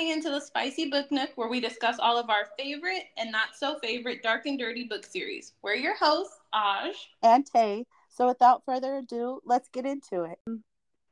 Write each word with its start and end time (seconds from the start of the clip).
tuning 0.00 0.12
into 0.12 0.30
the 0.30 0.40
Spicy 0.40 0.88
Book 0.88 1.10
Nook, 1.10 1.30
where 1.34 1.48
we 1.48 1.60
discuss 1.60 1.98
all 1.98 2.16
of 2.16 2.30
our 2.30 2.48
favorite 2.58 3.04
and 3.18 3.30
not 3.30 3.54
so 3.54 3.78
favorite 3.80 4.22
dark 4.22 4.46
and 4.46 4.58
dirty 4.58 4.84
book 4.84 5.04
series. 5.04 5.52
We're 5.62 5.74
your 5.74 5.96
hosts, 5.96 6.38
Aj 6.54 6.94
and 7.22 7.44
Tay. 7.44 7.84
So, 8.08 8.26
without 8.26 8.64
further 8.64 8.96
ado, 8.96 9.40
let's 9.44 9.68
get 9.68 9.84
into 9.84 10.24
it. 10.24 10.38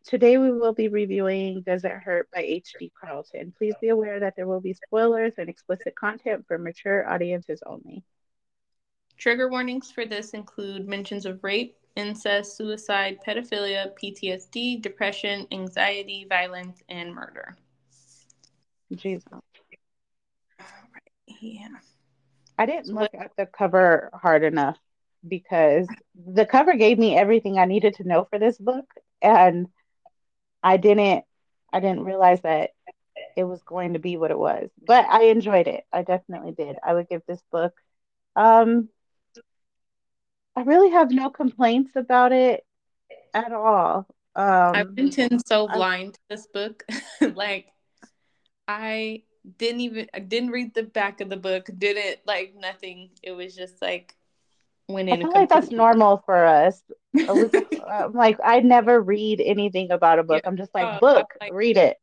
Today, 0.06 0.38
we 0.38 0.52
will 0.52 0.72
be 0.72 0.88
reviewing 0.88 1.62
Does 1.62 1.84
It 1.84 1.92
Hurt 1.92 2.30
by 2.34 2.40
H.D. 2.40 2.92
Carlton. 2.98 3.52
Please 3.58 3.74
be 3.80 3.90
aware 3.90 4.20
that 4.20 4.36
there 4.36 4.46
will 4.46 4.60
be 4.60 4.72
spoilers 4.72 5.34
and 5.36 5.50
explicit 5.50 5.94
content 5.94 6.46
for 6.48 6.56
mature 6.56 7.06
audiences 7.06 7.62
only. 7.66 8.02
Trigger 9.18 9.50
warnings 9.50 9.90
for 9.90 10.06
this 10.06 10.30
include 10.30 10.88
mentions 10.88 11.26
of 11.26 11.44
rape, 11.44 11.76
incest, 11.96 12.56
suicide, 12.56 13.18
pedophilia, 13.26 13.92
PTSD, 14.02 14.80
depression, 14.80 15.46
anxiety, 15.52 16.24
violence, 16.28 16.82
and 16.88 17.14
murder. 17.14 17.56
Jesus. 18.94 19.24
Yeah. 21.40 21.68
I 22.58 22.66
didn't 22.66 22.94
look 22.94 23.14
at 23.14 23.30
the 23.36 23.46
cover 23.46 24.10
hard 24.12 24.42
enough 24.42 24.78
because 25.26 25.86
the 26.14 26.44
cover 26.44 26.74
gave 26.74 26.98
me 26.98 27.16
everything 27.16 27.58
I 27.58 27.66
needed 27.66 27.94
to 27.94 28.04
know 28.04 28.26
for 28.28 28.38
this 28.38 28.58
book 28.58 28.86
and 29.22 29.68
I 30.62 30.76
didn't 30.76 31.24
I 31.72 31.80
didn't 31.80 32.04
realize 32.04 32.40
that 32.42 32.70
it 33.36 33.44
was 33.44 33.62
going 33.62 33.92
to 33.92 33.98
be 33.98 34.16
what 34.16 34.30
it 34.30 34.38
was. 34.38 34.70
But 34.84 35.06
I 35.08 35.24
enjoyed 35.24 35.68
it. 35.68 35.84
I 35.92 36.02
definitely 36.02 36.52
did. 36.52 36.76
I 36.84 36.94
would 36.94 37.08
give 37.08 37.22
this 37.26 37.42
book 37.52 37.74
um 38.34 38.88
I 40.56 40.62
really 40.62 40.90
have 40.90 41.12
no 41.12 41.30
complaints 41.30 41.92
about 41.94 42.32
it 42.32 42.64
at 43.34 43.52
all. 43.52 44.06
Um 44.34 44.74
I've 44.74 44.94
been 44.94 45.12
so 45.46 45.68
blind 45.68 46.10
I, 46.30 46.34
to 46.34 46.36
this 46.36 46.46
book. 46.48 46.84
like 47.36 47.66
I 48.68 49.22
didn't 49.56 49.80
even 49.80 50.06
I 50.12 50.18
didn't 50.18 50.50
read 50.50 50.74
the 50.74 50.82
back 50.82 51.20
of 51.20 51.30
the 51.30 51.36
book, 51.36 51.68
didn't 51.76 52.18
like 52.26 52.54
nothing. 52.54 53.10
It 53.22 53.32
was 53.32 53.56
just 53.56 53.80
like 53.80 54.14
went 54.88 55.08
in. 55.08 55.20
I 55.20 55.22
feel 55.22 55.32
like 55.34 55.48
that's 55.48 55.70
normal 55.70 56.22
for 56.26 56.44
us. 56.44 56.82
Was, 57.14 57.50
uh, 57.88 58.08
like 58.12 58.38
I 58.44 58.60
never 58.60 59.00
read 59.00 59.40
anything 59.40 59.90
about 59.90 60.18
a 60.18 60.22
book. 60.22 60.42
Yeah. 60.44 60.50
I'm 60.50 60.56
just 60.56 60.74
like 60.74 60.84
uh, 60.84 60.98
book, 60.98 61.26
like, 61.40 61.52
read 61.52 61.78
it. 61.78 61.96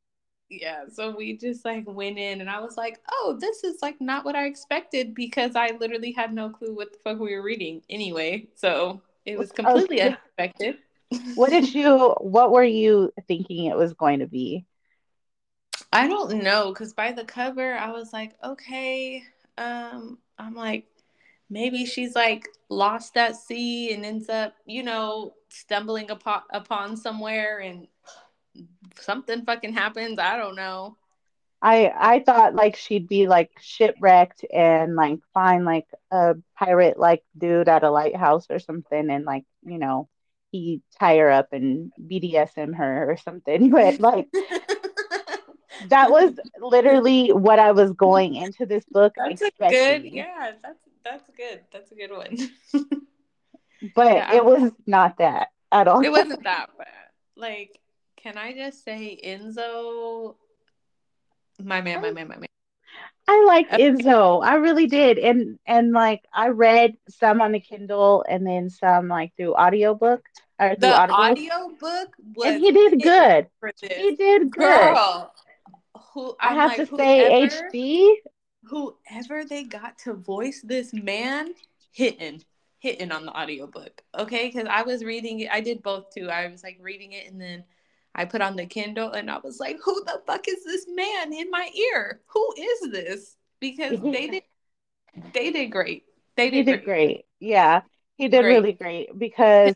Yeah, 0.49 0.83
so 0.91 1.15
we 1.15 1.37
just 1.37 1.65
like 1.65 1.85
went 1.87 2.17
in, 2.17 2.41
and 2.41 2.49
I 2.49 2.59
was 2.59 2.77
like, 2.77 2.99
"Oh, 3.11 3.37
this 3.39 3.63
is 3.63 3.81
like 3.81 3.99
not 3.99 4.25
what 4.25 4.35
I 4.35 4.45
expected," 4.45 5.15
because 5.15 5.55
I 5.55 5.71
literally 5.79 6.11
had 6.11 6.33
no 6.33 6.49
clue 6.49 6.75
what 6.75 6.93
the 6.93 6.99
fuck 7.03 7.19
we 7.19 7.35
were 7.35 7.41
reading 7.41 7.81
anyway. 7.89 8.47
So 8.55 9.01
it 9.25 9.37
was 9.37 9.51
completely 9.51 10.01
okay. 10.01 10.07
unexpected. 10.07 10.77
what 11.35 11.49
did 11.49 11.73
you? 11.73 12.15
What 12.19 12.51
were 12.51 12.63
you 12.63 13.11
thinking 13.27 13.65
it 13.65 13.77
was 13.77 13.93
going 13.93 14.19
to 14.19 14.27
be? 14.27 14.65
I 15.91 16.07
don't 16.07 16.43
know 16.43 16.69
because 16.69 16.93
by 16.93 17.11
the 17.11 17.23
cover, 17.25 17.73
I 17.75 17.91
was 17.91 18.13
like, 18.13 18.35
okay. 18.43 19.23
Um, 19.57 20.17
I'm 20.37 20.55
like, 20.55 20.85
maybe 21.49 21.85
she's 21.85 22.15
like 22.15 22.47
lost 22.69 23.17
at 23.17 23.35
sea 23.35 23.93
and 23.93 24.05
ends 24.05 24.29
up, 24.29 24.53
you 24.65 24.83
know, 24.83 25.33
stumbling 25.49 26.09
upon 26.11 26.41
upon 26.51 26.97
somewhere 26.97 27.59
and 27.59 27.87
something 28.99 29.45
fucking 29.45 29.73
happens. 29.73 30.19
I 30.19 30.37
don't 30.37 30.55
know. 30.55 30.97
I 31.61 31.91
I 31.97 32.19
thought 32.19 32.55
like 32.55 32.75
she'd 32.75 33.07
be 33.07 33.27
like 33.27 33.51
shipwrecked 33.59 34.45
and 34.53 34.95
like 34.95 35.19
find 35.33 35.65
like 35.65 35.87
a 36.11 36.35
pirate 36.57 36.99
like 36.99 37.23
dude 37.37 37.69
at 37.69 37.83
a 37.83 37.89
lighthouse 37.91 38.47
or 38.49 38.59
something 38.59 39.09
and 39.09 39.25
like 39.25 39.45
you 39.63 39.77
know 39.77 40.09
he 40.51 40.81
tie 40.99 41.17
her 41.17 41.31
up 41.31 41.49
and 41.51 41.91
BDSM 41.99 42.75
her 42.75 43.11
or 43.11 43.17
something. 43.17 43.69
But 43.71 43.99
like 43.99 44.27
that 45.89 46.11
was 46.11 46.33
literally 46.59 47.29
what 47.29 47.59
I 47.59 47.71
was 47.71 47.91
going 47.93 48.35
into 48.35 48.65
this 48.65 48.85
book. 48.85 49.13
That's 49.17 49.41
expecting. 49.41 49.79
a 49.79 49.99
good, 49.99 50.11
yeah. 50.11 50.51
That's 50.61 50.79
that's 51.03 51.29
good. 51.37 51.61
That's 51.71 51.91
a 51.91 51.95
good 51.95 52.11
one. 52.11 52.37
but 53.95 54.15
yeah, 54.15 54.33
it 54.33 54.45
was 54.45 54.71
not 54.85 55.17
that 55.19 55.49
at 55.71 55.87
all. 55.87 56.03
It 56.03 56.11
wasn't 56.11 56.43
that 56.43 56.69
bad. 56.77 56.87
Like, 57.35 57.79
can 58.17 58.37
I 58.37 58.53
just 58.53 58.83
say 58.83 59.19
Enzo? 59.23 60.35
My 61.63 61.81
man, 61.81 62.01
my 62.01 62.11
man, 62.11 62.27
my 62.27 62.37
man. 62.37 62.47
I 63.27 63.43
liked 63.45 63.71
Enzo. 63.71 64.43
I 64.43 64.55
really 64.55 64.87
did. 64.87 65.17
And 65.17 65.57
and 65.65 65.91
like 65.91 66.23
I 66.33 66.49
read 66.49 66.97
some 67.09 67.41
on 67.41 67.51
the 67.51 67.59
Kindle 67.59 68.23
and 68.27 68.45
then 68.45 68.69
some 68.69 69.07
like 69.07 69.33
through 69.35 69.55
audiobook 69.55 70.23
or 70.59 70.69
through 70.69 70.77
the 70.77 70.93
audio 70.93 71.71
book 71.79 72.15
and 72.43 72.59
he 72.59 72.71
did 72.71 73.01
good. 73.01 73.47
He 73.81 74.15
did 74.15 74.51
good. 74.51 74.95
Girl, 74.95 75.33
who 76.15 76.35
I'm 76.39 76.57
i 76.57 76.61
have 76.61 76.77
like, 76.77 76.89
to 76.89 76.97
say 76.97 77.47
HD. 77.47 78.13
Whoever 78.63 79.45
they 79.45 79.63
got 79.63 79.99
to 79.99 80.13
voice 80.13 80.61
this 80.63 80.91
man, 80.91 81.53
hitting, 81.91 82.41
hitting 82.79 83.11
on 83.11 83.25
the 83.25 83.37
audiobook. 83.37 84.01
Okay, 84.17 84.47
because 84.47 84.67
I 84.67 84.81
was 84.81 85.03
reading 85.03 85.41
it. 85.41 85.49
I 85.51 85.61
did 85.61 85.83
both 85.83 86.09
too. 86.11 86.29
I 86.29 86.47
was 86.47 86.63
like 86.63 86.79
reading 86.81 87.11
it 87.11 87.31
and 87.31 87.39
then 87.39 87.63
I 88.15 88.25
put 88.25 88.41
on 88.41 88.55
the 88.55 88.65
Kindle 88.65 89.11
and 89.11 89.29
I 89.29 89.37
was 89.39 89.59
like, 89.59 89.77
who 89.83 90.03
the 90.05 90.21
fuck 90.25 90.47
is 90.47 90.63
this 90.63 90.87
man 90.87 91.33
in 91.33 91.51
my 91.51 91.69
ear? 91.75 92.21
Who 92.27 92.53
is 92.57 92.91
this? 92.91 93.35
Because 93.59 93.99
they 94.01 94.27
did 94.31 94.43
they 95.33 95.51
did 95.51 95.67
great. 95.67 96.05
They 96.37 96.49
did, 96.49 96.65
did 96.65 96.83
great. 96.83 96.85
great. 96.85 97.25
Yeah. 97.39 97.81
He 98.15 98.29
did 98.29 98.41
great. 98.41 98.55
really 98.55 98.73
great 98.73 99.19
because 99.19 99.75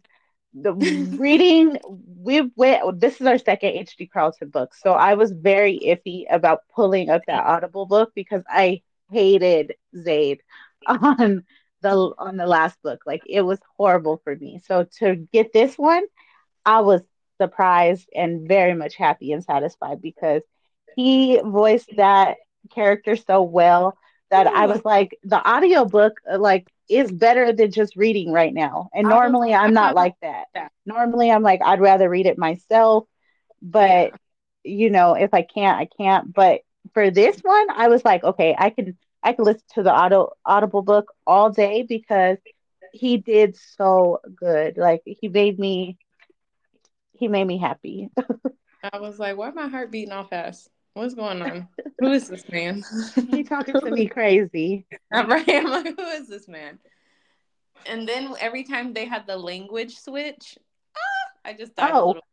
the 0.53 0.73
reading 0.73 1.77
we 2.17 2.41
went 2.55 2.99
this 2.99 3.21
is 3.21 3.27
our 3.27 3.37
second 3.37 3.71
hd 3.73 4.09
carlton 4.11 4.49
book. 4.49 4.73
So 4.75 4.93
i 4.93 5.13
was 5.15 5.31
very 5.31 5.79
iffy 5.79 6.25
about 6.29 6.61
pulling 6.75 7.09
up 7.09 7.21
that 7.27 7.45
audible 7.45 7.85
book 7.85 8.11
because 8.15 8.43
i 8.49 8.81
hated 9.11 9.73
Zade 9.95 10.39
on 10.87 11.43
the 11.81 12.13
on 12.17 12.37
the 12.37 12.47
last 12.47 12.81
book. 12.83 13.01
Like 13.05 13.23
it 13.27 13.41
was 13.41 13.59
horrible 13.77 14.21
for 14.23 14.35
me. 14.35 14.61
So 14.65 14.85
to 14.99 15.15
get 15.33 15.53
this 15.53 15.77
one 15.77 16.03
i 16.66 16.81
was 16.81 17.01
surprised 17.41 18.09
and 18.16 18.47
very 18.47 18.73
much 18.75 18.95
happy 18.95 19.31
and 19.33 19.43
satisfied 19.43 20.01
because 20.01 20.41
he 20.95 21.39
voiced 21.43 21.95
that 21.97 22.37
character 22.73 23.16
so 23.16 23.43
well 23.43 23.97
that 24.31 24.47
I 24.47 24.66
was 24.67 24.84
like, 24.85 25.17
the 25.23 25.38
audiobook 25.47 26.13
uh, 26.31 26.38
like 26.40 26.67
is 26.90 27.12
better 27.12 27.51
than 27.53 27.72
just 27.72 27.95
reading 27.95 28.31
right 28.31 28.53
now. 28.53 28.90
And 28.94 29.07
normally 29.07 29.53
I'm 29.53 29.73
not 29.73 29.95
like 29.95 30.16
that. 30.22 30.45
Normally 30.85 31.31
I'm 31.31 31.44
like, 31.44 31.62
I'd 31.63 31.81
rather 31.81 32.09
read 32.09 32.25
it 32.25 32.38
myself. 32.38 33.06
But 33.62 34.13
you 34.63 34.90
know, 34.90 35.13
if 35.13 35.34
I 35.34 35.41
can't, 35.44 35.78
I 35.79 35.88
can't. 35.97 36.34
But 36.34 36.62
for 36.94 37.09
this 37.12 37.40
one, 37.41 37.67
I 37.72 37.88
was 37.88 38.03
like, 38.06 38.23
okay, 38.23 38.56
I 38.57 38.69
can 38.69 38.97
I 39.23 39.34
can 39.34 39.45
listen 39.45 39.63
to 39.75 39.84
the 39.84 39.94
auto 39.94 40.31
audible 40.46 40.81
book 40.81 41.11
all 41.25 41.50
day 41.51 41.84
because 41.84 42.38
he 42.91 43.17
did 43.17 43.56
so 43.57 44.19
good. 44.35 44.78
Like 44.78 45.01
he 45.06 45.28
made 45.29 45.59
me 45.59 45.97
he 47.13 47.28
made 47.28 47.46
me 47.46 47.57
happy. 47.57 48.09
I 48.84 49.00
was 49.00 49.19
like, 49.19 49.38
why 49.38 49.50
my 49.51 49.67
heart 49.67 49.91
beating 49.91 50.11
all 50.11 50.23
fast? 50.23 50.69
What's 50.94 51.13
going 51.13 51.41
on? 51.41 51.67
who 52.00 52.11
is 52.11 52.27
this 52.27 52.47
man? 52.50 52.83
he 53.31 53.44
talking 53.44 53.73
to 53.73 53.91
me 53.91 54.07
crazy. 54.07 54.85
I'm 55.11 55.29
right. 55.29 55.47
I'm 55.47 55.66
like, 55.66 55.95
who 55.97 56.07
is 56.07 56.27
this 56.27 56.47
man? 56.47 56.79
And 57.85 58.07
then 58.07 58.33
every 58.39 58.63
time 58.63 58.94
they 58.94 59.05
had 59.05 59.25
the 59.25 59.38
language 59.38 59.97
switch, 59.97 60.57
ah, 60.95 61.49
I 61.49 61.53
just 61.53 61.73
thought. 61.73 61.91
Oh, 61.94 62.07
little... 62.07 62.23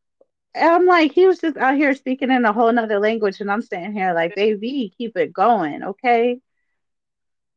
I'm 0.57 0.87
like, 0.87 1.13
he 1.13 1.27
was 1.27 1.39
just 1.39 1.57
out 1.57 1.77
here 1.77 1.95
speaking 1.95 2.31
in 2.31 2.45
a 2.45 2.53
whole 2.53 2.73
nother 2.73 2.99
language, 2.99 3.41
and 3.41 3.51
I'm 3.51 3.63
standing 3.63 3.93
here 3.93 4.15
like, 4.15 4.35
baby, 4.35 4.93
keep 4.97 5.17
it 5.17 5.33
going, 5.33 5.83
okay? 5.83 6.41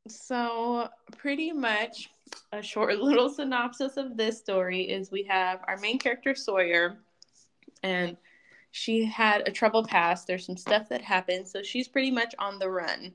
So, 0.08 0.90
pretty 1.18 1.52
much, 1.52 2.10
a 2.52 2.62
short 2.62 2.98
little 3.00 3.30
synopsis 3.30 3.98
of 3.98 4.18
this 4.18 4.38
story 4.38 4.82
is 4.82 5.12
we 5.12 5.24
have 5.24 5.62
our 5.68 5.78
main 5.78 6.00
character 6.00 6.36
Sawyer, 6.36 6.98
and 7.84 8.18
she 8.72 9.06
had 9.06 9.48
a 9.48 9.52
troubled 9.52 9.88
past. 9.88 10.28
There's 10.28 10.46
some 10.46 10.58
stuff 10.58 10.90
that 10.90 11.02
happened, 11.02 11.48
so 11.48 11.64
she's 11.64 11.88
pretty 11.88 12.12
much 12.12 12.34
on 12.40 12.60
the 12.60 12.70
run. 12.70 13.14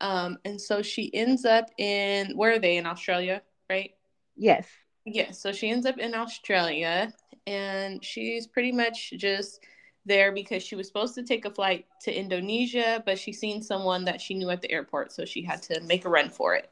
Um, 0.00 0.38
and 0.44 0.60
so 0.60 0.82
she 0.82 1.12
ends 1.14 1.44
up 1.44 1.70
in 1.78 2.36
where 2.36 2.52
are 2.52 2.58
they 2.58 2.76
in 2.76 2.86
Australia, 2.86 3.42
right? 3.68 3.92
Yes. 4.36 4.66
Yes. 5.04 5.40
So 5.40 5.52
she 5.52 5.70
ends 5.70 5.86
up 5.86 5.98
in 5.98 6.14
Australia, 6.14 7.12
and 7.46 8.04
she's 8.04 8.46
pretty 8.46 8.72
much 8.72 9.12
just 9.16 9.60
there 10.06 10.32
because 10.32 10.62
she 10.62 10.76
was 10.76 10.86
supposed 10.86 11.14
to 11.16 11.22
take 11.22 11.44
a 11.44 11.50
flight 11.50 11.86
to 12.02 12.16
Indonesia, 12.16 13.02
but 13.04 13.18
she 13.18 13.32
seen 13.32 13.62
someone 13.62 14.04
that 14.04 14.20
she 14.20 14.34
knew 14.34 14.50
at 14.50 14.62
the 14.62 14.70
airport, 14.70 15.12
so 15.12 15.24
she 15.24 15.42
had 15.42 15.62
to 15.62 15.80
make 15.82 16.04
a 16.04 16.08
run 16.08 16.30
for 16.30 16.54
it 16.54 16.70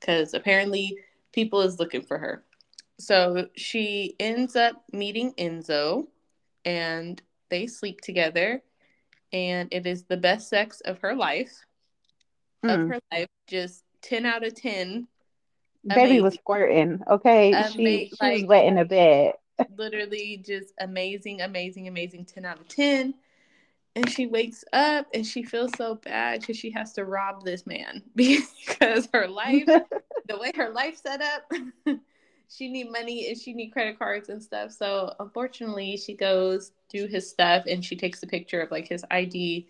because 0.00 0.34
apparently 0.34 0.98
people 1.32 1.60
is 1.60 1.78
looking 1.78 2.02
for 2.02 2.18
her. 2.18 2.44
So 2.98 3.48
she 3.56 4.16
ends 4.18 4.56
up 4.56 4.84
meeting 4.92 5.32
Enzo, 5.38 6.08
and 6.64 7.20
they 7.52 7.68
sleep 7.68 8.00
together, 8.00 8.62
and 9.32 9.68
it 9.70 9.86
is 9.86 10.04
the 10.04 10.16
best 10.16 10.48
sex 10.48 10.80
of 10.80 10.98
her 11.00 11.14
life. 11.14 11.52
Mm. 12.64 12.74
Of 12.74 12.88
her 12.88 13.00
life, 13.12 13.28
just 13.46 13.84
ten 14.00 14.24
out 14.26 14.44
of 14.44 14.54
ten. 14.54 15.06
Amazing. 15.84 16.04
Baby 16.08 16.20
was 16.22 16.34
squirting. 16.34 17.00
Okay, 17.08 17.52
Ama- 17.52 17.68
she 17.70 18.08
she 18.08 18.16
like, 18.20 18.32
was 18.32 18.44
wet 18.46 18.64
in 18.64 18.78
a 18.78 18.84
bed. 18.84 19.34
literally, 19.76 20.42
just 20.44 20.72
amazing, 20.80 21.42
amazing, 21.42 21.86
amazing. 21.88 22.24
Ten 22.24 22.46
out 22.46 22.58
of 22.58 22.68
ten. 22.68 23.14
and 23.94 24.08
she 24.08 24.26
wakes 24.26 24.64
up 24.72 25.06
and 25.12 25.26
she 25.26 25.42
feels 25.42 25.70
so 25.76 25.96
bad 25.96 26.40
because 26.40 26.56
she 26.56 26.70
has 26.70 26.94
to 26.94 27.04
rob 27.04 27.44
this 27.44 27.66
man 27.66 28.02
because 28.16 29.08
her 29.12 29.28
life 29.28 29.66
the 30.28 30.38
way 30.38 30.50
her 30.56 30.70
life 30.70 30.96
set 30.96 31.20
up 31.20 31.52
she 32.52 32.68
need 32.68 32.90
money 32.90 33.28
and 33.28 33.38
she 33.38 33.52
need 33.52 33.70
credit 33.70 33.98
cards 33.98 34.28
and 34.28 34.42
stuff 34.42 34.70
so 34.70 35.12
unfortunately 35.20 35.96
she 35.96 36.14
goes 36.14 36.72
through 36.90 37.06
his 37.06 37.28
stuff 37.28 37.64
and 37.66 37.84
she 37.84 37.96
takes 37.96 38.22
a 38.22 38.26
picture 38.26 38.60
of 38.60 38.70
like 38.70 38.88
his 38.88 39.04
id 39.10 39.66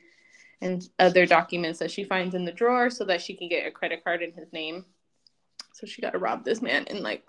and 0.60 0.88
other 0.98 1.26
documents 1.26 1.78
that 1.78 1.90
she 1.90 2.04
finds 2.04 2.34
in 2.34 2.44
the 2.44 2.52
drawer 2.52 2.90
so 2.90 3.04
that 3.04 3.20
she 3.20 3.34
can 3.34 3.48
get 3.48 3.66
a 3.66 3.70
credit 3.70 4.02
card 4.02 4.22
in 4.22 4.32
his 4.32 4.52
name 4.52 4.84
so 5.72 5.86
she 5.86 6.02
got 6.02 6.10
to 6.10 6.18
rob 6.18 6.44
this 6.44 6.62
man 6.62 6.84
and 6.88 7.00
like 7.00 7.24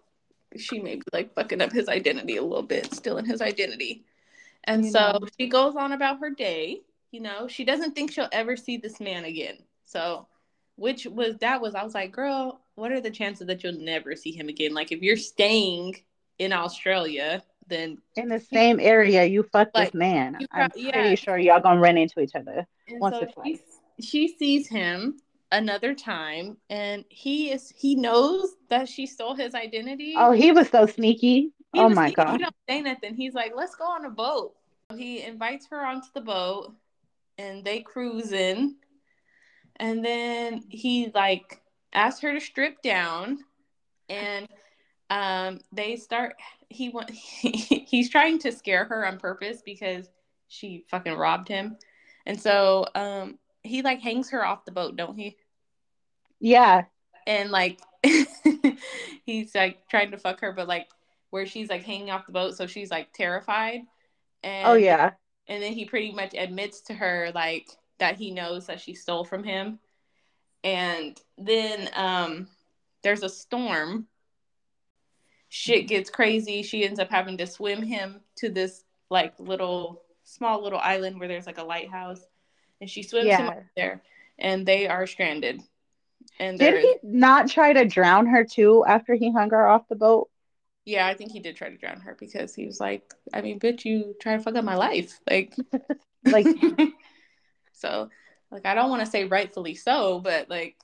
she 0.57 0.79
may 0.79 0.95
be 0.95 1.03
like 1.13 1.33
fucking 1.33 1.61
up 1.61 1.71
his 1.71 1.87
identity 1.87 2.37
a 2.37 2.43
little 2.43 2.61
bit 2.61 2.93
stealing 2.93 3.25
his 3.25 3.41
identity 3.41 4.05
and 4.65 4.85
you 4.85 4.91
so 4.91 5.17
know. 5.21 5.27
she 5.39 5.47
goes 5.47 5.75
on 5.75 5.91
about 5.91 6.19
her 6.19 6.29
day. 6.29 6.81
You 7.11 7.21
know, 7.21 7.47
she 7.47 7.63
doesn't 7.63 7.93
think 7.93 8.11
she'll 8.11 8.29
ever 8.31 8.55
see 8.57 8.77
this 8.77 8.99
man 8.99 9.25
again. 9.25 9.57
So, 9.85 10.27
which 10.75 11.05
was 11.05 11.37
that 11.37 11.61
was 11.61 11.75
I 11.75 11.83
was 11.83 11.93
like, 11.93 12.11
girl, 12.11 12.61
what 12.75 12.91
are 12.91 13.01
the 13.01 13.11
chances 13.11 13.47
that 13.47 13.63
you'll 13.63 13.73
never 13.73 14.15
see 14.15 14.31
him 14.31 14.49
again? 14.49 14.73
Like, 14.73 14.91
if 14.91 15.01
you're 15.01 15.17
staying 15.17 15.95
in 16.39 16.53
Australia, 16.53 17.43
then 17.67 17.97
in 18.15 18.29
the 18.29 18.39
same 18.39 18.79
area, 18.79 19.25
you 19.25 19.43
fuck 19.43 19.69
like, 19.73 19.91
this 19.91 19.93
man. 19.93 20.37
I'm 20.51 20.69
yeah. 20.75 20.91
pretty 20.91 21.15
sure 21.15 21.37
y'all 21.37 21.61
gonna 21.61 21.79
run 21.79 21.97
into 21.97 22.19
each 22.19 22.35
other 22.35 22.65
and 22.87 22.99
once 22.99 23.15
so 23.15 23.23
or 23.23 23.27
twice. 23.27 23.59
She 24.01 24.27
sees 24.27 24.67
him 24.67 25.19
another 25.51 25.93
time, 25.93 26.57
and 26.69 27.05
he 27.09 27.51
is 27.51 27.71
he 27.75 27.95
knows 27.95 28.55
that 28.69 28.89
she 28.89 29.05
stole 29.05 29.35
his 29.35 29.55
identity. 29.55 30.15
Oh, 30.17 30.31
he 30.31 30.51
was 30.51 30.69
so 30.69 30.85
sneaky. 30.85 31.51
He 31.73 31.79
oh 31.79 31.89
my 31.89 32.11
god! 32.11 32.31
He 32.31 32.37
don't 32.39 32.55
say 32.67 32.81
nothing. 32.81 33.15
He's 33.15 33.33
like, 33.33 33.53
"Let's 33.55 33.75
go 33.75 33.85
on 33.85 34.05
a 34.05 34.09
boat." 34.09 34.55
He 34.95 35.21
invites 35.21 35.67
her 35.67 35.85
onto 35.85 36.07
the 36.13 36.21
boat, 36.21 36.73
and 37.37 37.63
they 37.63 37.79
cruise 37.79 38.31
in. 38.31 38.75
And 39.77 40.05
then 40.05 40.63
he 40.69 41.11
like 41.15 41.62
asks 41.93 42.21
her 42.21 42.33
to 42.33 42.39
strip 42.39 42.81
down, 42.81 43.39
and 44.09 44.47
um, 45.09 45.59
they 45.71 45.95
start. 45.95 46.35
He 46.69 46.89
want 46.89 47.09
he, 47.09 47.51
he's 47.89 48.09
trying 48.09 48.39
to 48.39 48.51
scare 48.51 48.85
her 48.85 49.05
on 49.05 49.19
purpose 49.19 49.61
because 49.63 50.09
she 50.47 50.85
fucking 50.89 51.13
robbed 51.13 51.47
him, 51.47 51.77
and 52.25 52.39
so 52.39 52.85
um, 52.95 53.37
he 53.63 53.81
like 53.81 54.01
hangs 54.01 54.29
her 54.29 54.45
off 54.45 54.65
the 54.65 54.71
boat, 54.71 54.95
don't 54.95 55.17
he? 55.17 55.37
Yeah. 56.39 56.83
And 57.25 57.51
like 57.51 57.79
he's 59.25 59.55
like 59.55 59.87
trying 59.87 60.11
to 60.11 60.17
fuck 60.17 60.41
her, 60.41 60.51
but 60.51 60.67
like 60.67 60.89
where 61.29 61.45
she's 61.45 61.69
like 61.69 61.83
hanging 61.83 62.11
off 62.11 62.25
the 62.25 62.33
boat, 62.33 62.55
so 62.55 62.67
she's 62.67 62.91
like 62.91 63.13
terrified. 63.13 63.81
And, 64.43 64.67
oh 64.67 64.73
yeah. 64.73 65.11
And 65.47 65.63
then 65.63 65.73
he 65.73 65.85
pretty 65.85 66.11
much 66.11 66.33
admits 66.37 66.81
to 66.81 66.93
her 66.93 67.31
like 67.33 67.69
that 67.99 68.17
he 68.17 68.31
knows 68.31 68.67
that 68.67 68.81
she 68.81 68.93
stole 68.93 69.23
from 69.23 69.43
him. 69.43 69.79
And 70.63 71.19
then 71.37 71.89
um 71.93 72.47
there's 73.03 73.23
a 73.23 73.29
storm. 73.29 74.07
Shit 75.49 75.87
gets 75.87 76.09
crazy. 76.09 76.63
She 76.63 76.83
ends 76.83 76.99
up 76.99 77.11
having 77.11 77.37
to 77.37 77.47
swim 77.47 77.83
him 77.83 78.21
to 78.37 78.49
this 78.49 78.83
like 79.09 79.33
little 79.39 80.03
small 80.23 80.63
little 80.63 80.79
island 80.79 81.19
where 81.19 81.27
there's 81.27 81.45
like 81.45 81.59
a 81.59 81.63
lighthouse. 81.63 82.21
And 82.81 82.89
she 82.89 83.03
swims 83.03 83.27
yeah. 83.27 83.51
him 83.51 83.63
there 83.75 84.01
and 84.39 84.65
they 84.65 84.87
are 84.87 85.07
stranded. 85.07 85.61
And 86.39 86.57
did 86.57 86.81
he 86.81 86.95
not 87.03 87.49
try 87.49 87.73
to 87.73 87.85
drown 87.85 88.25
her 88.27 88.43
too 88.43 88.83
after 88.87 89.13
he 89.13 89.31
hung 89.31 89.51
her 89.51 89.67
off 89.67 89.87
the 89.87 89.95
boat? 89.95 90.29
Yeah, 90.85 91.07
I 91.07 91.13
think 91.13 91.31
he 91.31 91.39
did 91.39 91.55
try 91.55 91.69
to 91.69 91.77
drown 91.77 92.01
her 92.01 92.17
because 92.19 92.53
he 92.53 92.65
was 92.65 92.79
like, 92.79 93.13
I 93.33 93.41
mean, 93.41 93.59
bitch, 93.59 93.85
you 93.85 94.15
try 94.19 94.35
to 94.35 94.43
fuck 94.43 94.55
up 94.55 94.65
my 94.65 94.75
life. 94.75 95.19
Like, 95.29 95.55
like, 96.25 96.47
so, 97.73 98.09
like, 98.53 98.65
I 98.65 98.75
don't 98.75 98.89
want 98.89 99.01
to 99.01 99.09
say 99.09 99.25
rightfully 99.25 99.75
so, 99.75 100.19
but 100.19 100.49
like, 100.49 100.77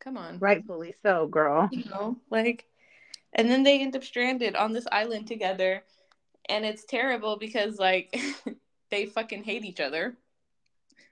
come 0.00 0.16
on. 0.16 0.38
Rightfully 0.38 0.94
so, 1.02 1.26
girl. 1.26 1.68
You 1.72 1.84
know, 1.84 2.16
like, 2.30 2.66
and 3.32 3.50
then 3.50 3.64
they 3.64 3.80
end 3.80 3.96
up 3.96 4.04
stranded 4.04 4.54
on 4.54 4.72
this 4.72 4.86
island 4.90 5.26
together. 5.26 5.82
And 6.48 6.64
it's 6.64 6.84
terrible 6.84 7.36
because, 7.36 7.78
like, 7.78 8.16
they 8.90 9.06
fucking 9.06 9.42
hate 9.42 9.64
each 9.64 9.80
other. 9.80 10.16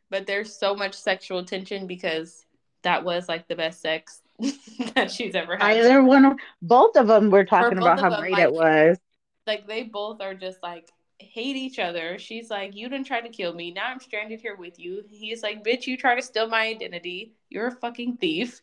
But 0.09 0.27
there's 0.27 0.57
so 0.57 0.77
much 0.77 0.95
sexual 0.95 1.45
tension 1.45 1.89
because 1.89 2.47
that 2.83 3.03
was 3.03 3.29
like 3.29 3.49
the 3.49 3.57
best 3.57 3.81
sex 3.81 4.23
that 4.95 5.11
she's 5.11 5.35
ever 5.35 5.57
had. 5.57 5.77
Either 5.77 6.05
one, 6.05 6.25
of 6.25 6.39
both 6.63 6.97
of 6.97 7.09
them 7.09 7.31
were 7.31 7.45
talking 7.45 7.79
about 7.79 7.99
how 7.99 8.11
them, 8.11 8.21
great 8.21 8.33
like, 8.33 8.43
it 8.45 8.53
was. 8.53 8.99
Like 9.47 9.67
they 9.67 9.83
both 9.83 10.21
are 10.21 10.35
just 10.35 10.63
like 10.63 10.89
hate 11.19 11.57
each 11.57 11.79
other. 11.79 12.19
She's 12.19 12.51
like, 12.51 12.75
"You 12.75 12.89
didn't 12.89 13.07
try 13.07 13.21
to 13.21 13.29
kill 13.29 13.55
me. 13.55 13.71
Now 13.71 13.87
I'm 13.87 14.01
stranded 14.01 14.41
here 14.41 14.57
with 14.57 14.79
you." 14.79 15.05
He's 15.09 15.43
like, 15.43 15.65
"Bitch, 15.65 15.87
you 15.87 15.97
try 15.97 16.15
to 16.15 16.23
steal 16.23 16.49
my 16.49 16.67
identity. 16.67 17.35
You're 17.51 17.69
a 17.69 17.73
fucking 17.73 18.19
thief." 18.19 18.63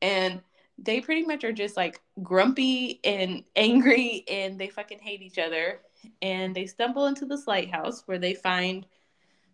And 0.00 0.42
they 0.78 1.00
pretty 1.00 1.22
much 1.22 1.44
are 1.44 1.52
just 1.52 1.76
like 1.76 2.00
grumpy 2.22 3.00
and 3.04 3.44
angry, 3.56 4.24
and 4.28 4.58
they 4.58 4.68
fucking 4.68 5.00
hate 5.00 5.22
each 5.22 5.38
other. 5.38 5.80
And 6.20 6.54
they 6.54 6.66
stumble 6.66 7.06
into 7.06 7.26
this 7.26 7.46
lighthouse 7.46 8.02
where 8.06 8.18
they 8.18 8.34
find 8.34 8.86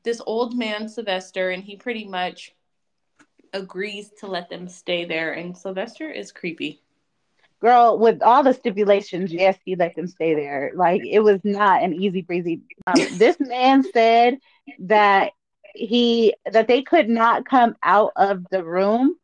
this 0.03 0.23
old 0.27 0.57
man 0.57 0.89
Sylvester, 0.89 1.51
and 1.51 1.63
he 1.63 1.77
pretty 1.77 2.05
much 2.05 2.55
agrees 3.53 4.11
to 4.21 4.27
let 4.27 4.49
them 4.49 4.69
stay 4.69 5.05
there, 5.05 5.33
and 5.33 5.57
Sylvester 5.57 6.11
is 6.11 6.33
creepy. 6.33 6.83
Girl, 7.61 7.99
with 7.99 8.23
all 8.23 8.43
the 8.43 8.55
stipulations, 8.55 9.33
yes, 9.33 9.59
he 9.65 9.75
let 9.75 9.97
them 9.97 10.07
stay 10.07 10.35
there. 10.35 10.73
Like 10.75 11.03
it 11.05 11.21
was 11.21 11.41
not 11.45 11.83
an 11.83 11.95
easy 11.95 12.23
breezy. 12.23 12.63
Um, 12.87 13.01
this 13.19 13.37
man 13.41 13.83
said 13.93 14.39
that 14.81 15.33
he 15.75 16.35
that 16.51 16.69
they 16.69 16.83
could 16.83 17.09
not 17.09 17.45
come 17.45 17.77
out 17.83 18.13
of 18.17 18.45
the 18.51 18.65
room 18.65 19.17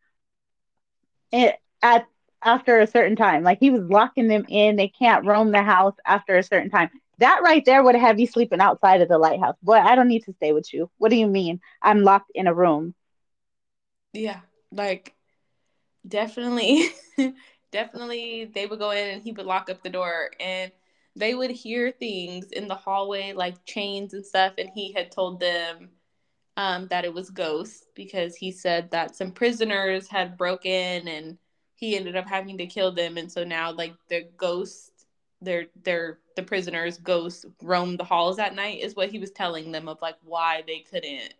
it, 1.32 1.56
at 1.82 2.06
after 2.42 2.80
a 2.80 2.86
certain 2.86 3.16
time. 3.16 3.42
Like 3.42 3.58
he 3.58 3.70
was 3.70 3.82
locking 3.82 4.28
them 4.28 4.44
in. 4.48 4.76
They 4.76 4.88
can't 4.88 5.24
roam 5.24 5.50
the 5.50 5.62
house 5.62 5.94
after 6.04 6.36
a 6.36 6.42
certain 6.42 6.70
time. 6.70 6.90
That 7.18 7.42
right 7.42 7.64
there 7.64 7.82
would 7.82 7.94
have 7.94 8.18
you 8.18 8.26
sleeping 8.26 8.60
outside 8.60 9.00
of 9.00 9.08
the 9.08 9.18
lighthouse. 9.18 9.56
Boy, 9.62 9.74
I 9.78 9.94
don't 9.94 10.08
need 10.08 10.24
to 10.24 10.32
stay 10.34 10.52
with 10.52 10.72
you. 10.72 10.90
What 10.98 11.10
do 11.10 11.16
you 11.16 11.26
mean? 11.26 11.60
I'm 11.80 12.02
locked 12.02 12.32
in 12.34 12.46
a 12.46 12.54
room. 12.54 12.94
Yeah, 14.12 14.40
like 14.72 15.14
definitely, 16.06 16.88
definitely 17.74 18.50
they 18.54 18.66
would 18.66 18.78
go 18.78 18.92
in 18.92 19.10
and 19.10 19.22
he 19.22 19.32
would 19.32 19.46
lock 19.46 19.68
up 19.68 19.82
the 19.82 19.90
door 19.90 20.30
and 20.38 20.70
they 21.16 21.34
would 21.34 21.50
hear 21.50 21.90
things 21.90 22.46
in 22.52 22.68
the 22.68 22.74
hallway 22.74 23.32
like 23.32 23.64
chains 23.66 24.14
and 24.14 24.24
stuff 24.24 24.54
and 24.58 24.70
he 24.74 24.92
had 24.92 25.10
told 25.10 25.40
them 25.40 25.90
um, 26.56 26.86
that 26.88 27.04
it 27.04 27.12
was 27.12 27.30
ghosts 27.30 27.86
because 27.94 28.36
he 28.36 28.52
said 28.52 28.90
that 28.92 29.16
some 29.16 29.32
prisoners 29.32 30.08
had 30.08 30.38
broken 30.38 31.08
and 31.08 31.36
he 31.74 31.96
ended 31.96 32.16
up 32.16 32.28
having 32.28 32.56
to 32.58 32.66
kill 32.66 32.92
them. 32.92 33.16
And 33.16 33.30
so 33.30 33.44
now 33.44 33.72
like 33.72 33.94
the 34.08 34.28
ghosts 34.36 34.90
their 35.40 35.66
their 35.82 36.20
the 36.36 36.42
prisoners 36.42 36.96
ghosts 36.98 37.44
roam 37.60 37.96
the 37.96 38.04
halls 38.04 38.38
at 38.38 38.54
night 38.54 38.80
is 38.80 38.94
what 38.94 39.10
he 39.10 39.18
was 39.18 39.32
telling 39.32 39.72
them 39.72 39.88
of 39.88 40.00
like 40.00 40.16
why 40.22 40.62
they 40.66 40.78
couldn't 40.78 41.34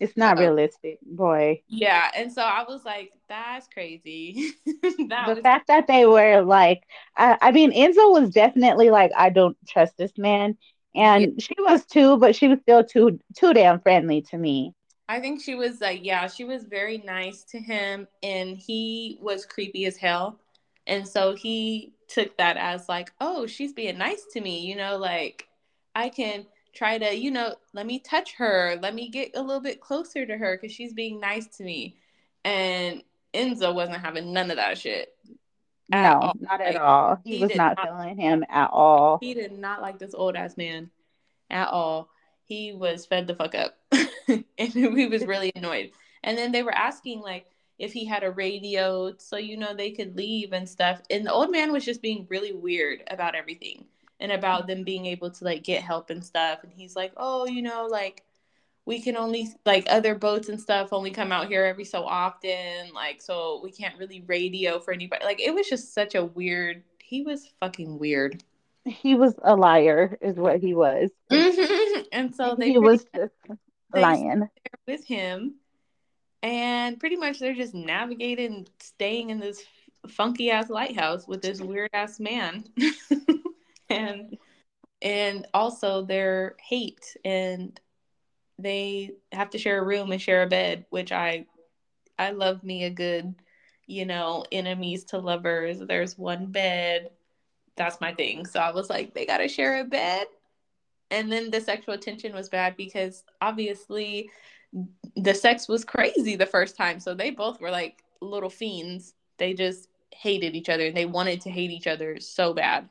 it's 0.00 0.16
not 0.16 0.38
realistic, 0.38 0.98
boy. 1.02 1.62
Yeah, 1.68 2.10
and 2.16 2.32
so 2.32 2.42
I 2.42 2.64
was 2.66 2.84
like, 2.84 3.12
"That's 3.28 3.68
crazy." 3.68 4.52
that 4.66 5.26
the 5.26 5.34
was- 5.34 5.42
fact 5.42 5.68
that 5.68 5.86
they 5.86 6.06
were 6.06 6.42
like, 6.42 6.82
I, 7.16 7.36
I, 7.40 7.52
mean, 7.52 7.72
Enzo 7.72 8.10
was 8.10 8.30
definitely 8.30 8.90
like, 8.90 9.12
"I 9.16 9.28
don't 9.28 9.56
trust 9.68 9.98
this 9.98 10.16
man," 10.16 10.56
and 10.94 11.22
yeah. 11.22 11.28
she 11.38 11.54
was 11.58 11.84
too, 11.84 12.16
but 12.16 12.34
she 12.34 12.48
was 12.48 12.58
still 12.60 12.82
too 12.82 13.20
too 13.36 13.52
damn 13.52 13.78
friendly 13.80 14.22
to 14.22 14.38
me. 14.38 14.74
I 15.08 15.20
think 15.20 15.42
she 15.42 15.54
was 15.54 15.80
like, 15.80 16.04
yeah, 16.04 16.28
she 16.28 16.44
was 16.44 16.64
very 16.64 16.98
nice 16.98 17.42
to 17.50 17.58
him, 17.58 18.08
and 18.22 18.56
he 18.56 19.18
was 19.20 19.44
creepy 19.44 19.84
as 19.84 19.98
hell, 19.98 20.40
and 20.86 21.06
so 21.06 21.34
he 21.34 21.92
took 22.08 22.38
that 22.38 22.56
as 22.56 22.88
like, 22.88 23.12
"Oh, 23.20 23.46
she's 23.46 23.74
being 23.74 23.98
nice 23.98 24.24
to 24.32 24.40
me," 24.40 24.60
you 24.60 24.76
know, 24.76 24.96
like 24.96 25.46
I 25.94 26.08
can 26.08 26.46
try 26.72 26.98
to, 26.98 27.14
you 27.14 27.30
know, 27.30 27.54
let 27.72 27.86
me 27.86 27.98
touch 27.98 28.34
her, 28.34 28.78
let 28.82 28.94
me 28.94 29.08
get 29.08 29.32
a 29.34 29.42
little 29.42 29.60
bit 29.60 29.80
closer 29.80 30.24
to 30.24 30.36
her 30.36 30.56
because 30.56 30.74
she's 30.74 30.92
being 30.92 31.20
nice 31.20 31.46
to 31.58 31.64
me. 31.64 31.96
And 32.44 33.02
Enzo 33.34 33.74
wasn't 33.74 34.00
having 34.00 34.32
none 34.32 34.50
of 34.50 34.56
that 34.56 34.78
shit. 34.78 35.14
No, 35.88 36.20
all. 36.20 36.32
not 36.38 36.60
at 36.60 36.74
like, 36.74 36.82
all. 36.82 37.18
He, 37.24 37.36
he 37.36 37.42
was 37.42 37.54
not, 37.56 37.76
not 37.76 37.86
feeling 37.86 38.16
him 38.16 38.44
at 38.48 38.70
all. 38.70 39.18
He 39.20 39.34
did 39.34 39.52
not 39.52 39.82
like 39.82 39.98
this 39.98 40.14
old 40.14 40.36
ass 40.36 40.56
man 40.56 40.90
at 41.50 41.68
all. 41.68 42.08
He 42.44 42.72
was 42.72 43.06
fed 43.06 43.26
the 43.26 43.34
fuck 43.34 43.54
up. 43.54 43.76
and 44.28 44.44
he 44.58 45.06
was 45.06 45.24
really 45.26 45.52
annoyed. 45.54 45.90
And 46.22 46.38
then 46.38 46.52
they 46.52 46.62
were 46.62 46.74
asking 46.74 47.20
like 47.20 47.46
if 47.78 47.92
he 47.92 48.04
had 48.04 48.22
a 48.22 48.30
radio 48.30 49.14
so 49.16 49.36
you 49.36 49.56
know 49.56 49.74
they 49.74 49.90
could 49.90 50.16
leave 50.16 50.52
and 50.52 50.68
stuff. 50.68 51.00
And 51.10 51.26
the 51.26 51.32
old 51.32 51.50
man 51.50 51.72
was 51.72 51.84
just 51.84 52.02
being 52.02 52.26
really 52.30 52.52
weird 52.52 53.02
about 53.08 53.34
everything 53.34 53.86
and 54.20 54.30
about 54.30 54.66
them 54.66 54.84
being 54.84 55.06
able 55.06 55.30
to 55.30 55.44
like 55.44 55.64
get 55.64 55.82
help 55.82 56.10
and 56.10 56.24
stuff. 56.24 56.62
And 56.62 56.72
he's 56.72 56.94
like, 56.94 57.12
oh, 57.16 57.46
you 57.46 57.62
know, 57.62 57.86
like 57.90 58.22
we 58.84 59.00
can 59.00 59.16
only 59.16 59.48
like 59.64 59.86
other 59.88 60.14
boats 60.14 60.48
and 60.48 60.60
stuff 60.60 60.92
only 60.92 61.10
come 61.10 61.32
out 61.32 61.48
here 61.48 61.64
every 61.64 61.84
so 61.84 62.04
often, 62.04 62.92
like 62.94 63.20
so 63.22 63.60
we 63.62 63.72
can't 63.72 63.98
really 63.98 64.22
radio 64.26 64.78
for 64.78 64.92
anybody. 64.92 65.24
Like 65.24 65.40
it 65.40 65.54
was 65.54 65.68
just 65.68 65.94
such 65.94 66.14
a 66.14 66.24
weird. 66.24 66.82
He 67.02 67.22
was 67.22 67.50
fucking 67.60 67.98
weird. 67.98 68.42
He 68.84 69.14
was 69.14 69.34
a 69.42 69.54
liar, 69.54 70.16
is 70.20 70.36
what 70.36 70.60
he 70.60 70.74
was. 70.74 71.10
Mm-hmm. 71.30 72.00
And 72.12 72.34
so 72.34 72.56
they 72.58 72.72
he 72.72 72.78
was 72.78 73.06
just 73.14 73.32
lion. 73.94 74.50
with 74.88 75.06
him, 75.06 75.54
and 76.42 76.98
pretty 76.98 77.14
much 77.14 77.38
they're 77.38 77.54
just 77.54 77.72
navigating, 77.72 78.66
staying 78.80 79.30
in 79.30 79.38
this 79.38 79.62
funky 80.08 80.50
ass 80.50 80.68
lighthouse 80.70 81.28
with 81.28 81.40
this 81.40 81.60
weird 81.60 81.90
ass 81.92 82.18
man, 82.18 82.64
and 83.90 84.36
and 85.02 85.46
also 85.54 86.02
their 86.02 86.56
hate 86.62 87.16
and 87.24 87.80
they 88.58 89.12
have 89.32 89.50
to 89.50 89.58
share 89.58 89.80
a 89.80 89.84
room 89.84 90.12
and 90.12 90.20
share 90.20 90.42
a 90.42 90.46
bed, 90.46 90.84
which 90.90 91.12
I 91.12 91.46
I 92.18 92.32
love 92.32 92.62
me 92.62 92.84
a 92.84 92.90
good, 92.90 93.34
you 93.86 94.04
know, 94.04 94.44
enemies 94.52 95.04
to 95.04 95.18
lovers. 95.18 95.78
There's 95.78 96.18
one 96.18 96.46
bed. 96.46 97.10
That's 97.76 98.00
my 98.00 98.12
thing. 98.12 98.44
So 98.44 98.60
I 98.60 98.72
was 98.72 98.90
like, 98.90 99.14
they 99.14 99.24
gotta 99.24 99.48
share 99.48 99.80
a 99.80 99.84
bed. 99.84 100.26
And 101.10 101.32
then 101.32 101.50
the 101.50 101.60
sexual 101.60 101.98
tension 101.98 102.34
was 102.34 102.48
bad 102.48 102.76
because 102.76 103.24
obviously 103.40 104.30
the 105.16 105.34
sex 105.34 105.66
was 105.66 105.84
crazy 105.84 106.36
the 106.36 106.46
first 106.46 106.76
time. 106.76 107.00
So 107.00 107.14
they 107.14 107.30
both 107.30 107.60
were 107.60 107.70
like 107.70 108.04
little 108.20 108.50
fiends. 108.50 109.14
They 109.38 109.54
just 109.54 109.88
hated 110.12 110.54
each 110.54 110.68
other 110.68 110.86
and 110.86 110.96
they 110.96 111.06
wanted 111.06 111.40
to 111.42 111.50
hate 111.50 111.70
each 111.70 111.86
other 111.86 112.20
so 112.20 112.52
bad. 112.52 112.88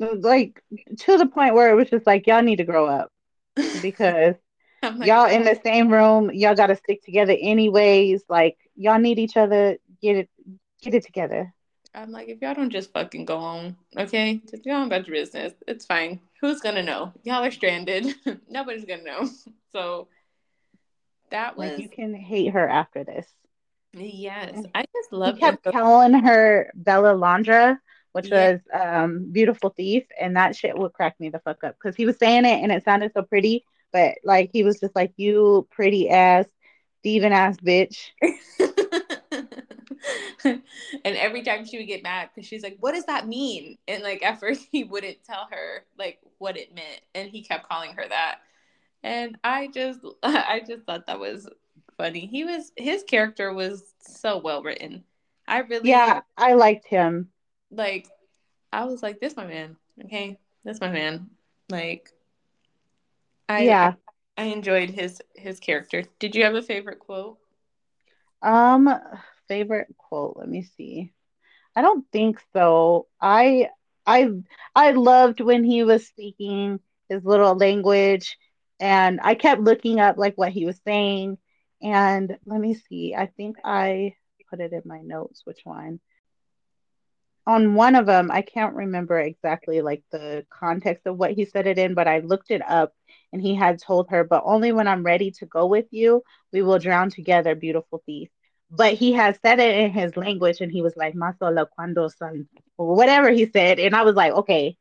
Like 0.00 0.62
to 1.00 1.18
the 1.18 1.26
point 1.26 1.54
where 1.54 1.70
it 1.70 1.74
was 1.74 1.90
just 1.90 2.06
like, 2.06 2.26
y'all 2.26 2.42
need 2.42 2.56
to 2.56 2.64
grow 2.64 2.86
up 2.86 3.12
because 3.82 4.34
like, 4.82 5.06
y'all 5.06 5.26
in 5.26 5.44
the 5.44 5.60
same 5.62 5.92
room, 5.92 6.30
y'all 6.32 6.54
got 6.54 6.68
to 6.68 6.76
stick 6.76 7.04
together 7.04 7.36
anyways. 7.38 8.24
Like 8.28 8.56
y'all 8.74 8.98
need 8.98 9.18
each 9.18 9.36
other. 9.36 9.76
Get 10.00 10.16
it, 10.16 10.30
get 10.80 10.94
it 10.94 11.04
together. 11.04 11.52
I'm 11.94 12.12
like, 12.12 12.28
if 12.28 12.40
y'all 12.40 12.54
don't 12.54 12.70
just 12.70 12.92
fucking 12.92 13.24
go 13.24 13.38
on, 13.38 13.76
okay? 13.98 14.40
Just 14.48 14.64
go 14.64 14.72
on 14.72 14.86
about 14.86 15.06
your 15.06 15.16
business. 15.16 15.52
It's 15.66 15.84
fine. 15.84 16.20
Who's 16.40 16.60
gonna 16.60 16.82
know? 16.82 17.12
Y'all 17.24 17.44
are 17.44 17.50
stranded. 17.50 18.14
Nobody's 18.48 18.84
gonna 18.84 19.02
know. 19.02 19.28
So 19.72 20.08
that 21.30 21.56
was. 21.56 21.70
Like 21.70 21.78
you 21.78 21.88
can 21.88 22.12
hate 22.12 22.48
her 22.48 22.68
after 22.68 23.04
this. 23.04 23.24
Yes, 23.92 24.64
I 24.74 24.80
just 24.80 25.12
love. 25.12 25.38
Kept 25.38 25.62
calling 25.62 26.12
her 26.14 26.72
Bella 26.74 27.14
Landra, 27.14 27.78
which 28.12 28.28
yeah. 28.28 28.52
was 28.52 28.60
um, 28.72 29.30
beautiful 29.30 29.70
thief, 29.70 30.04
and 30.20 30.36
that 30.36 30.56
shit 30.56 30.76
would 30.76 30.92
crack 30.92 31.18
me 31.20 31.28
the 31.28 31.38
fuck 31.40 31.62
up 31.64 31.76
because 31.80 31.96
he 31.96 32.06
was 32.06 32.18
saying 32.18 32.44
it 32.44 32.62
and 32.62 32.72
it 32.72 32.84
sounded 32.84 33.12
so 33.12 33.22
pretty, 33.22 33.64
but 33.92 34.16
like 34.24 34.50
he 34.52 34.62
was 34.64 34.80
just 34.80 34.96
like 34.96 35.12
you 35.16 35.66
pretty 35.70 36.10
ass, 36.10 36.46
thieving 37.02 37.32
ass 37.32 37.56
bitch. 37.58 38.10
and 40.44 40.62
every 41.04 41.42
time 41.42 41.64
she 41.64 41.78
would 41.78 41.86
get 41.86 42.02
mad 42.02 42.30
because 42.34 42.48
she's 42.48 42.62
like, 42.62 42.76
"What 42.80 42.94
does 42.94 43.06
that 43.06 43.28
mean?" 43.28 43.78
And 43.86 44.02
like 44.02 44.22
at 44.22 44.40
first 44.40 44.66
he 44.70 44.84
wouldn't 44.84 45.22
tell 45.24 45.46
her 45.50 45.84
like 45.98 46.18
what 46.38 46.56
it 46.56 46.74
meant, 46.74 47.00
and 47.14 47.28
he 47.28 47.42
kept 47.42 47.68
calling 47.68 47.92
her 47.92 48.08
that. 48.08 48.40
And 49.02 49.38
I 49.42 49.68
just, 49.68 50.00
I 50.22 50.62
just 50.66 50.84
thought 50.84 51.06
that 51.06 51.20
was 51.20 51.48
funny. 51.96 52.26
He 52.26 52.44
was 52.44 52.72
his 52.76 53.04
character 53.04 53.52
was 53.52 53.94
so 54.00 54.38
well 54.38 54.62
written. 54.62 55.04
I 55.46 55.58
really, 55.60 55.88
yeah, 55.88 56.20
I 56.36 56.54
liked 56.54 56.86
him 56.86 57.28
like 57.70 58.08
I 58.72 58.84
was 58.84 59.02
like, 59.02 59.20
this 59.20 59.36
my 59.36 59.46
man. 59.46 59.76
Okay. 60.04 60.38
That's 60.64 60.80
my 60.80 60.90
man. 60.90 61.30
Like 61.70 62.10
I 63.48 63.76
Yeah. 63.80 63.94
I, 64.38 64.42
I 64.42 64.44
enjoyed 64.46 64.90
his 64.90 65.20
his 65.34 65.60
character. 65.60 66.04
Did 66.18 66.34
you 66.34 66.44
have 66.44 66.54
a 66.54 66.62
favorite 66.62 67.00
quote? 67.00 67.38
Um 68.42 68.88
favorite 69.48 69.88
quote, 69.98 70.36
let 70.36 70.48
me 70.48 70.62
see. 70.62 71.12
I 71.76 71.82
don't 71.82 72.06
think 72.12 72.40
so. 72.54 73.08
I 73.20 73.68
I 74.06 74.30
I 74.74 74.92
loved 74.92 75.40
when 75.40 75.64
he 75.64 75.84
was 75.84 76.06
speaking 76.08 76.80
his 77.08 77.24
little 77.24 77.56
language 77.56 78.36
and 78.80 79.20
I 79.22 79.34
kept 79.34 79.60
looking 79.62 80.00
up 80.00 80.16
like 80.18 80.36
what 80.36 80.52
he 80.52 80.66
was 80.66 80.80
saying 80.86 81.38
and 81.82 82.36
let 82.46 82.60
me 82.60 82.74
see. 82.74 83.14
I 83.16 83.26
think 83.26 83.56
I 83.64 84.14
put 84.50 84.60
it 84.60 84.72
in 84.72 84.82
my 84.86 85.00
notes 85.02 85.42
which 85.44 85.60
one 85.64 86.00
on 87.50 87.74
one 87.74 87.96
of 87.96 88.06
them, 88.06 88.30
I 88.30 88.42
can't 88.42 88.76
remember 88.76 89.18
exactly 89.18 89.80
like 89.80 90.04
the 90.12 90.46
context 90.50 91.06
of 91.06 91.18
what 91.18 91.32
he 91.32 91.44
said 91.44 91.66
it 91.66 91.78
in, 91.78 91.94
but 91.94 92.06
I 92.06 92.20
looked 92.20 92.52
it 92.52 92.62
up 92.66 92.92
and 93.32 93.42
he 93.42 93.56
had 93.56 93.80
told 93.80 94.08
her, 94.10 94.22
but 94.22 94.42
only 94.44 94.70
when 94.70 94.86
I'm 94.86 95.02
ready 95.02 95.32
to 95.32 95.46
go 95.46 95.66
with 95.66 95.86
you, 95.90 96.22
we 96.52 96.62
will 96.62 96.78
drown 96.78 97.10
together, 97.10 97.56
beautiful 97.56 98.02
thief. 98.06 98.28
But 98.70 98.94
he 98.94 99.12
had 99.12 99.36
said 99.42 99.58
it 99.58 99.76
in 99.80 99.90
his 99.90 100.16
language 100.16 100.60
and 100.60 100.70
he 100.70 100.80
was 100.80 100.96
like, 100.96 101.14
Masola 101.14 101.66
cuando 101.74 102.06
son, 102.06 102.46
or 102.78 102.94
whatever 102.94 103.30
he 103.30 103.50
said. 103.50 103.80
And 103.80 103.96
I 103.96 104.02
was 104.02 104.14
like, 104.14 104.32
okay, 104.32 104.76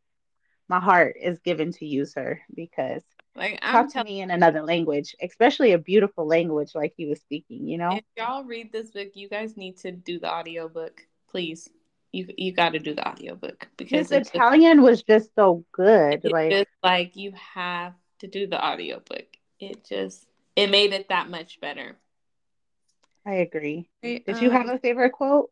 my 0.68 0.80
heart 0.80 1.16
is 1.20 1.40
given 1.40 1.72
to 1.74 1.88
you, 1.88 2.06
sir, 2.06 2.40
because 2.54 3.02
like 3.36 3.58
I'm 3.64 3.90
talk 3.90 3.94
to 3.94 4.04
me 4.04 4.22
in 4.22 4.30
another 4.30 4.62
language, 4.62 5.16
especially 5.24 5.72
a 5.72 5.80
beautiful 5.80 6.28
language 6.28 6.76
like 6.76 6.94
he 6.96 7.08
was 7.08 7.20
speaking, 7.20 7.68
you 7.68 7.80
know? 7.80 7.94
If 7.94 8.04
y'all 8.16 8.44
read 8.44 8.72
this 8.72 8.92
book, 8.92 9.10
you 9.16 9.28
guys 9.28 9.58
need 9.58 9.78
to 9.78 9.92
do 9.92 10.20
the 10.20 10.32
audiobook, 10.32 11.02
please 11.32 11.68
you 12.12 12.28
you 12.38 12.52
got 12.52 12.74
to 12.74 12.80
do 12.80 12.94
the 12.94 13.08
audiobook 13.08 13.68
because 13.78 14.10
his 14.10 14.28
Italian 14.28 14.78
just, 14.78 14.86
was 14.86 15.04
just 15.04 15.30
so 15.36 15.66
good. 15.72 16.24
Like 16.24 16.52
just, 16.52 16.70
like 16.84 17.16
you 17.16 17.34
have 17.56 17.94
to 18.20 18.28
do 18.28 18.48
the 18.48 18.64
audiobook. 18.64 19.26
It 19.60 19.84
just 19.86 20.26
it 20.56 20.70
made 20.70 20.94
it 20.94 21.10
that 21.10 21.30
much 21.30 21.60
better. 21.60 21.98
I 23.26 23.36
agree. 23.36 23.90
Did 24.02 24.24
um, 24.28 24.44
you 24.44 24.50
have 24.50 24.68
a 24.70 24.80
favorite 24.80 25.12
quote? 25.12 25.52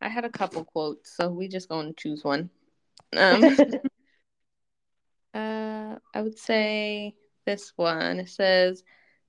I 0.00 0.08
had 0.08 0.24
a 0.24 0.30
couple 0.30 0.64
quotes, 0.64 1.14
so 1.16 1.28
we 1.28 1.48
just 1.48 1.68
going 1.68 1.88
to 1.88 1.94
choose 2.00 2.24
one. 2.24 2.50
Um, 3.16 3.44
uh, 5.34 5.96
I 6.14 6.22
would 6.22 6.38
say 6.38 7.14
this 7.44 7.72
one. 7.76 8.20
It 8.20 8.30
says, 8.30 8.82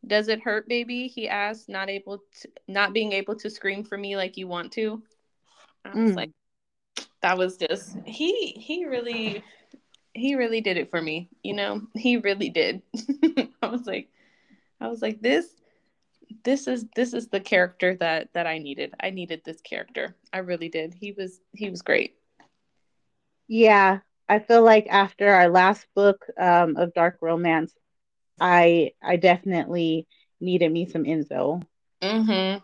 "Does 0.05 0.29
it 0.29 0.41
hurt, 0.41 0.67
baby?" 0.67 1.07
He 1.07 1.27
asked, 1.27 1.67
not 1.67 1.89
able 1.89 2.19
to, 2.41 2.49
not 2.67 2.93
being 2.93 3.11
able 3.11 3.35
to 3.35 3.49
scream 3.49 3.83
for 3.83 3.97
me 3.97 4.15
like 4.15 4.37
you 4.37 4.47
want 4.47 4.71
to. 4.73 5.03
I 5.85 5.95
was 5.95 6.11
mm. 6.11 6.15
like, 6.15 6.31
that 7.21 7.37
was 7.37 7.57
just 7.57 7.97
he 8.05 8.51
he 8.51 8.85
really 8.85 9.43
he 10.13 10.35
really 10.35 10.61
did 10.61 10.77
it 10.77 10.89
for 10.89 11.01
me. 11.01 11.29
You 11.43 11.53
know, 11.53 11.81
he 11.93 12.17
really 12.17 12.49
did. 12.49 12.81
I 13.61 13.67
was 13.67 13.85
like, 13.85 14.09
I 14.79 14.87
was 14.87 15.01
like 15.01 15.21
this 15.21 15.47
this 16.43 16.67
is 16.67 16.85
this 16.95 17.13
is 17.13 17.27
the 17.27 17.39
character 17.39 17.95
that 17.95 18.29
that 18.33 18.47
I 18.47 18.57
needed. 18.57 18.93
I 18.99 19.09
needed 19.09 19.41
this 19.43 19.61
character. 19.61 20.15
I 20.33 20.39
really 20.39 20.69
did. 20.69 20.93
He 20.93 21.11
was 21.11 21.39
he 21.53 21.69
was 21.69 21.81
great. 21.81 22.15
Yeah, 23.47 23.99
I 24.27 24.39
feel 24.39 24.63
like 24.63 24.87
after 24.89 25.29
our 25.29 25.49
last 25.49 25.85
book 25.95 26.25
um, 26.39 26.77
of 26.77 26.93
dark 26.93 27.17
romance, 27.21 27.73
I 28.39 28.91
I 29.01 29.17
definitely 29.17 30.07
needed 30.39 30.71
me 30.71 30.87
some 30.87 31.03
Enzo. 31.03 31.63
Mhm. 32.01 32.61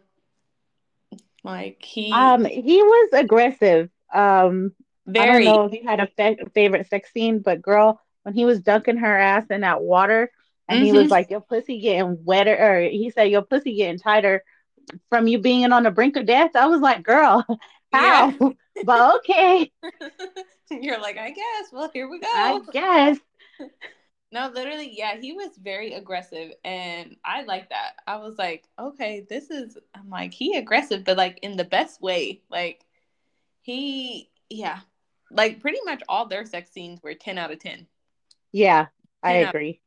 Like 1.43 1.77
he 1.83 2.11
um 2.11 2.45
he 2.45 2.81
was 2.81 3.09
aggressive. 3.13 3.89
Um 4.13 4.73
very. 5.07 5.47
I 5.47 5.51
don't 5.51 5.55
know 5.55 5.65
if 5.65 5.73
you 5.73 5.87
had 5.87 5.99
a 5.99 6.07
fe- 6.07 6.43
favorite 6.53 6.87
sex 6.87 7.11
scene, 7.11 7.39
but 7.39 7.61
girl, 7.61 7.99
when 8.23 8.35
he 8.35 8.45
was 8.45 8.61
dunking 8.61 8.97
her 8.97 9.17
ass 9.17 9.45
in 9.49 9.61
that 9.61 9.81
water 9.81 10.31
and 10.67 10.77
mm-hmm. 10.77 10.85
he 10.85 10.91
was 10.91 11.03
mm-hmm. 11.03 11.11
like, 11.11 11.29
Your 11.29 11.41
pussy 11.41 11.79
getting 11.79 12.23
wetter 12.23 12.55
or 12.55 12.81
he 12.81 13.09
said 13.09 13.25
your 13.25 13.41
pussy 13.41 13.75
getting 13.75 13.99
tighter 13.99 14.43
from 15.09 15.27
you 15.27 15.39
being 15.39 15.71
on 15.71 15.83
the 15.83 15.91
brink 15.91 16.15
of 16.15 16.25
death. 16.25 16.55
I 16.55 16.67
was 16.67 16.81
like, 16.81 17.03
girl, 17.03 17.45
how? 17.91 18.29
Yeah. 18.29 18.49
but 18.85 19.15
okay. 19.17 19.71
You're 20.71 21.01
like, 21.01 21.17
I 21.17 21.31
guess. 21.31 21.71
Well, 21.71 21.89
here 21.93 22.09
we 22.09 22.19
go. 22.19 22.27
I 22.31 22.59
guess. 22.71 23.17
No, 24.33 24.49
literally, 24.53 24.93
yeah, 24.97 25.17
he 25.19 25.33
was 25.33 25.57
very 25.61 25.93
aggressive 25.93 26.53
and 26.63 27.17
I 27.25 27.43
like 27.43 27.69
that. 27.69 27.95
I 28.07 28.15
was 28.17 28.37
like, 28.37 28.63
okay, 28.79 29.25
this 29.29 29.49
is 29.49 29.77
I'm 29.93 30.09
like, 30.09 30.33
he 30.33 30.57
aggressive, 30.57 31.03
but 31.03 31.17
like 31.17 31.39
in 31.41 31.57
the 31.57 31.65
best 31.65 32.01
way. 32.01 32.41
Like 32.49 32.85
he 33.61 34.29
yeah. 34.49 34.79
Like 35.29 35.59
pretty 35.59 35.79
much 35.85 36.01
all 36.07 36.27
their 36.27 36.45
sex 36.45 36.71
scenes 36.71 37.01
were 37.03 37.13
10 37.13 37.37
out 37.37 37.51
of 37.51 37.59
10. 37.59 37.87
Yeah, 38.53 38.87
10 39.23 39.31
I 39.31 39.33
agree. 39.37 39.81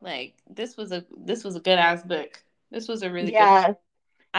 Like 0.00 0.34
this 0.48 0.76
was 0.76 0.92
a 0.92 1.04
this 1.16 1.42
was 1.42 1.56
a 1.56 1.60
good 1.60 1.78
ass 1.78 2.02
book. 2.02 2.42
This 2.70 2.88
was 2.88 3.02
a 3.02 3.10
really 3.10 3.32
good 3.32 3.34
yeah. 3.34 3.74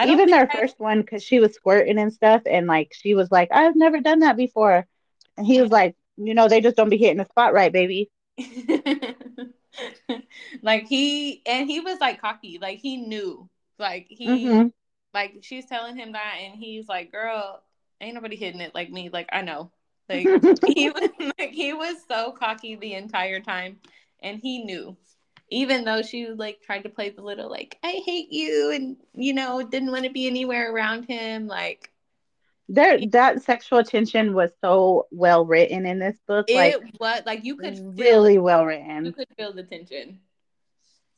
Even 0.05 0.29
their 0.29 0.49
I... 0.49 0.59
first 0.59 0.79
one, 0.79 1.01
because 1.01 1.23
she 1.23 1.39
was 1.39 1.53
squirting 1.53 1.99
and 1.99 2.11
stuff, 2.11 2.41
and 2.49 2.67
like 2.67 2.93
she 2.93 3.13
was 3.13 3.31
like, 3.31 3.49
I've 3.51 3.75
never 3.75 3.99
done 4.01 4.19
that 4.19 4.37
before. 4.37 4.87
And 5.37 5.45
he 5.45 5.61
was 5.61 5.71
like, 5.71 5.95
you 6.17 6.33
know, 6.33 6.47
they 6.47 6.61
just 6.61 6.75
don't 6.75 6.89
be 6.89 6.97
hitting 6.97 7.17
the 7.17 7.25
spot 7.25 7.53
right, 7.53 7.71
baby. 7.71 8.09
like 10.61 10.85
he 10.85 11.41
and 11.45 11.69
he 11.69 11.79
was 11.79 11.99
like 11.99 12.21
cocky, 12.21 12.57
like 12.61 12.79
he 12.79 12.97
knew, 12.97 13.49
like 13.77 14.07
he, 14.09 14.27
mm-hmm. 14.27 14.67
like 15.13 15.37
she's 15.41 15.65
telling 15.65 15.95
him 15.95 16.13
that, 16.13 16.35
and 16.41 16.55
he's 16.55 16.87
like, 16.87 17.11
"Girl, 17.11 17.61
ain't 18.01 18.15
nobody 18.15 18.35
hitting 18.35 18.61
it 18.61 18.73
like 18.73 18.89
me." 18.91 19.09
Like 19.09 19.29
I 19.31 19.41
know, 19.41 19.71
like 20.09 20.25
he 20.67 20.89
was 20.89 21.09
like 21.37 21.51
he 21.51 21.73
was 21.73 21.97
so 22.07 22.31
cocky 22.31 22.75
the 22.75 22.95
entire 22.95 23.39
time, 23.39 23.77
and 24.21 24.39
he 24.39 24.63
knew, 24.63 24.97
even 25.49 25.85
though 25.85 26.01
she 26.01 26.27
like 26.27 26.61
tried 26.61 26.83
to 26.83 26.89
play 26.89 27.09
the 27.09 27.21
little 27.21 27.49
like 27.49 27.77
I 27.83 28.01
hate 28.03 28.31
you, 28.31 28.71
and 28.71 28.97
you 29.13 29.33
know 29.33 29.61
didn't 29.61 29.91
want 29.91 30.05
to 30.05 30.11
be 30.11 30.25
anywhere 30.27 30.73
around 30.73 31.05
him, 31.05 31.47
like 31.47 31.92
there 32.69 32.99
that 33.11 33.43
sexual 33.43 33.83
tension 33.83 34.33
was 34.33 34.51
so 34.61 35.07
well 35.11 35.45
written 35.45 35.85
in 35.85 35.99
this 35.99 36.17
book. 36.27 36.45
It 36.49 36.55
like 36.55 36.93
what 36.97 37.25
like 37.25 37.43
you 37.43 37.55
could 37.57 37.79
really 37.97 38.37
well 38.37 38.65
written. 38.65 39.05
You 39.05 39.11
could 39.11 39.27
feel 39.37 39.53
the 39.53 39.63
tension. 39.63 40.19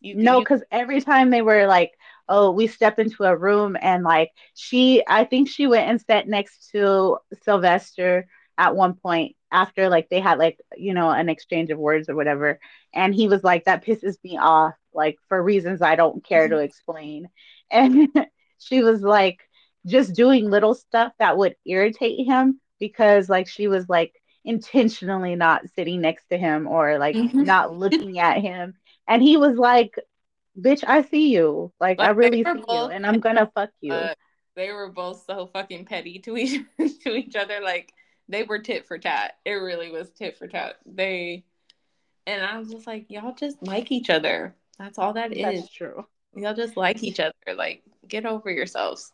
You 0.01 0.15
No, 0.15 0.39
because 0.39 0.63
every 0.71 1.01
time 1.01 1.29
they 1.29 1.41
were 1.41 1.65
like, 1.65 1.93
oh, 2.27 2.51
we 2.51 2.67
step 2.67 2.99
into 2.99 3.23
a 3.23 3.35
room 3.35 3.77
and 3.79 4.03
like 4.03 4.31
she, 4.53 5.03
I 5.07 5.23
think 5.23 5.49
she 5.49 5.67
went 5.67 5.89
and 5.89 6.01
sat 6.01 6.27
next 6.27 6.69
to 6.71 7.17
Sylvester 7.43 8.27
at 8.57 8.75
one 8.75 8.93
point 8.93 9.35
after 9.51 9.89
like 9.89 10.09
they 10.09 10.19
had 10.19 10.37
like, 10.37 10.59
you 10.75 10.93
know, 10.93 11.09
an 11.09 11.29
exchange 11.29 11.69
of 11.69 11.79
words 11.79 12.09
or 12.09 12.15
whatever. 12.15 12.59
And 12.93 13.13
he 13.13 13.27
was 13.27 13.43
like, 13.43 13.65
that 13.65 13.85
pisses 13.85 14.17
me 14.23 14.37
off, 14.37 14.75
like 14.93 15.17
for 15.27 15.41
reasons 15.41 15.81
I 15.81 15.95
don't 15.95 16.23
care 16.23 16.47
to 16.47 16.57
explain. 16.59 17.29
And 17.71 18.09
she 18.59 18.83
was 18.83 19.01
like, 19.01 19.39
just 19.85 20.13
doing 20.15 20.49
little 20.49 20.73
stuff 20.73 21.13
that 21.19 21.37
would 21.37 21.55
irritate 21.65 22.25
him 22.25 22.59
because 22.79 23.29
like 23.29 23.47
she 23.47 23.67
was 23.67 23.87
like 23.87 24.13
intentionally 24.43 25.35
not 25.35 25.67
sitting 25.75 26.01
next 26.01 26.25
to 26.29 26.37
him 26.37 26.67
or 26.67 26.97
like 26.99 27.15
Mhm. 27.15 27.45
not 27.45 27.75
looking 27.75 28.19
at 28.19 28.41
him 28.41 28.75
and 29.07 29.21
he 29.21 29.37
was 29.37 29.57
like, 29.57 29.95
"Bitch, 30.59 30.83
I 30.87 31.01
see 31.03 31.29
you. 31.33 31.71
Like, 31.79 31.99
I 31.99 32.07
Like, 32.09 32.17
really 32.17 32.43
see 32.43 32.63
you, 32.69 32.85
and 32.87 33.05
I'm 33.05 33.19
gonna 33.19 33.51
fuck 33.53 33.69
you." 33.81 33.93
uh, 33.93 34.13
they 34.55 34.71
were 34.71 34.89
both 34.89 35.23
so 35.25 35.47
fucking 35.47 35.85
petty 35.85 36.19
to 36.19 36.37
each 36.37 36.61
to 37.03 37.15
each 37.15 37.35
other. 37.35 37.59
Like 37.61 37.93
they 38.27 38.43
were 38.43 38.59
tit 38.59 38.85
for 38.87 38.97
tat. 38.97 39.37
It 39.45 39.53
really 39.53 39.91
was 39.91 40.09
tit 40.11 40.37
for 40.37 40.47
tat. 40.47 40.77
They 40.85 41.43
and 42.27 42.43
I 42.43 42.57
was 42.57 42.71
just 42.71 42.87
like, 42.87 43.05
y'all 43.09 43.35
just 43.35 43.61
like 43.61 43.91
each 43.91 44.09
other. 44.09 44.55
That's 44.79 44.97
all 44.97 45.13
that 45.13 45.31
is. 45.33 45.61
That's 45.61 45.69
true. 45.69 46.05
Y'all 46.35 46.55
just 46.55 46.75
like 46.75 47.03
each 47.03 47.19
other. 47.19 47.33
Like 47.55 47.83
get 48.07 48.25
over 48.25 48.49
yourselves. 48.49 49.11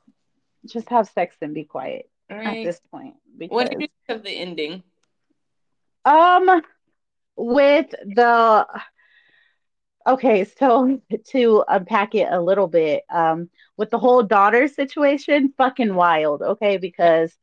Just 0.65 0.89
have 0.89 1.07
sex 1.09 1.35
and 1.41 1.53
be 1.53 1.63
quiet 1.63 2.09
All 2.29 2.37
at 2.37 2.63
this 2.63 2.79
point. 2.91 3.15
Because 3.37 3.55
What 3.55 3.69
did 3.69 3.81
you 3.81 3.87
think 3.87 4.19
of 4.19 4.23
the 4.23 4.31
ending? 4.31 4.83
um, 6.05 6.61
with 7.35 7.89
the 7.91 8.67
okay, 10.07 10.43
so 10.45 11.01
to 11.29 11.63
unpack 11.67 12.15
it 12.15 12.27
a 12.31 12.41
little 12.41 12.67
bit, 12.67 13.03
um, 13.09 13.49
with 13.77 13.89
the 13.89 13.99
whole 13.99 14.23
daughter 14.23 14.67
situation, 14.67 15.53
fucking 15.57 15.93
wild. 15.93 16.41
Okay, 16.41 16.77
because 16.77 17.35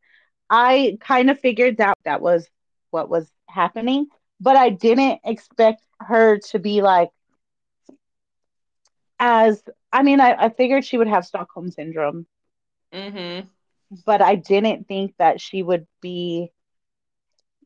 I 0.51 0.99
kind 1.01 1.31
of 1.31 1.39
figured 1.41 1.79
that 1.79 1.97
that 2.05 2.21
was 2.21 2.49
what 2.91 3.09
was 3.09 3.31
happening, 3.49 4.07
but 4.41 4.57
I 4.57 4.71
didn't 4.71 5.21
expect 5.25 5.83
her 6.01 6.39
to 6.51 6.59
be 6.59 6.81
like 6.83 7.11
as 9.19 9.63
I 9.93 10.03
mean, 10.03 10.21
I, 10.21 10.35
I 10.45 10.49
figured 10.51 10.85
she 10.85 10.99
would 10.99 11.09
have 11.09 11.25
Stockholm 11.27 11.71
syndrome, 11.71 12.27
Mm-hmm. 12.93 13.49
but 14.07 14.21
I 14.23 14.37
didn't 14.37 14.87
think 14.89 15.15
that 15.19 15.41
she 15.41 15.63
would 15.63 15.87
be, 16.01 16.51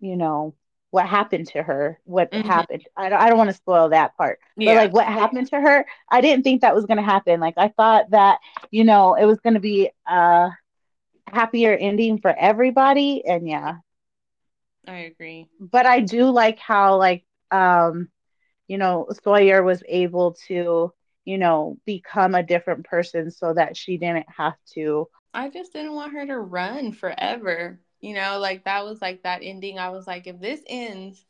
you 0.01 0.17
know, 0.17 0.55
what 0.91 1.07
happened 1.07 1.49
to 1.49 1.63
her, 1.63 1.99
what 2.05 2.33
Mhm. 2.33 2.43
happened. 2.43 2.85
I 2.97 3.09
don't, 3.09 3.21
I 3.21 3.29
don't 3.29 3.39
want 3.39 3.51
to 3.51 3.57
spoil 3.57 3.91
that 3.91 4.17
part, 4.17 4.39
Yeah. 4.57 4.65
but 4.65 4.75
like 4.77 4.93
what 4.93 5.07
happened 5.07 5.49
to 5.49 5.61
her, 5.61 5.87
I 6.11 6.21
didn't 6.21 6.43
think 6.45 6.63
that 6.63 6.75
was 6.75 6.87
going 6.87 6.99
to 6.99 7.03
happen. 7.03 7.41
Like 7.41 7.55
I 7.57 7.69
thought 7.69 8.11
that, 8.11 8.39
you 8.71 8.85
know, 8.85 9.15
it 9.15 9.25
was 9.25 9.41
going 9.41 9.55
to 9.55 9.61
be 9.61 9.91
a 10.07 10.51
happier 11.27 11.75
ending 11.75 12.19
for 12.19 12.35
everybody. 12.37 13.25
And 13.27 13.49
yeah, 13.49 13.77
I 14.87 14.99
agree. 15.01 15.49
but 15.61 15.87
I 15.87 16.01
do 16.01 16.31
like 16.31 16.59
how 16.59 16.97
like 16.97 17.25
um 17.51 18.09
you 18.69 18.79
know 18.79 19.07
Sawyer 19.23 19.63
was 19.63 19.83
able 19.89 20.35
to 20.49 20.93
you 21.25 21.39
know 21.39 21.79
become 21.85 22.35
a 22.35 22.43
different 22.43 22.85
person 22.85 23.31
so 23.31 23.55
that 23.55 23.77
she 23.77 23.97
didn't 23.97 24.27
have 24.29 24.57
to 24.75 25.09
I 25.35 25.49
just 25.49 25.73
didn't 25.73 25.95
want 25.95 26.13
her 26.13 26.27
to 26.27 26.39
run 26.39 26.93
forever. 26.93 27.81
You 28.01 28.15
know, 28.15 28.39
like 28.39 28.65
that 28.65 28.85
was 28.85 29.01
like 29.01 29.23
that 29.23 29.41
ending. 29.43 29.79
I 29.79 29.91
was 29.91 30.07
like, 30.07 30.27
if 30.27 30.41
this 30.41 30.61
ends 30.67 31.25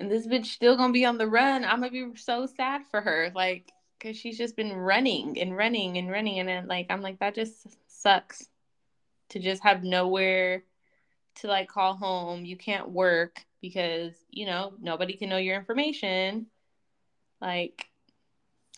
and 0.00 0.10
this 0.10 0.26
bitch 0.26 0.46
still 0.46 0.76
gonna 0.76 0.92
be 0.92 1.04
on 1.04 1.18
the 1.18 1.26
run, 1.26 1.64
I'm 1.64 1.80
gonna 1.80 1.90
be 1.90 2.16
so 2.16 2.46
sad 2.46 2.82
for 2.90 3.00
her. 3.00 3.30
Like, 3.34 3.72
cause 4.00 4.16
she's 4.16 4.38
just 4.38 4.56
been 4.56 4.72
running 4.72 5.38
and 5.40 5.56
running 5.56 5.98
and 5.98 6.10
running, 6.10 6.38
and 6.38 6.48
then 6.48 6.66
like 6.66 6.86
I'm 6.90 7.02
like 7.02 7.18
that 7.18 7.34
just 7.34 7.66
sucks 7.88 8.46
to 9.30 9.38
just 9.38 9.62
have 9.62 9.82
nowhere 9.82 10.64
to 11.36 11.48
like 11.48 11.68
call 11.68 11.94
home. 11.94 12.44
You 12.44 12.56
can't 12.56 12.90
work 12.90 13.44
because 13.60 14.14
you 14.30 14.46
know 14.46 14.74
nobody 14.80 15.14
can 15.14 15.28
know 15.28 15.36
your 15.38 15.56
information. 15.56 16.46
Like, 17.40 17.88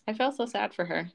I 0.06 0.12
felt 0.14 0.34
so 0.36 0.46
sad 0.46 0.74
for 0.74 0.86
her. 0.86 1.12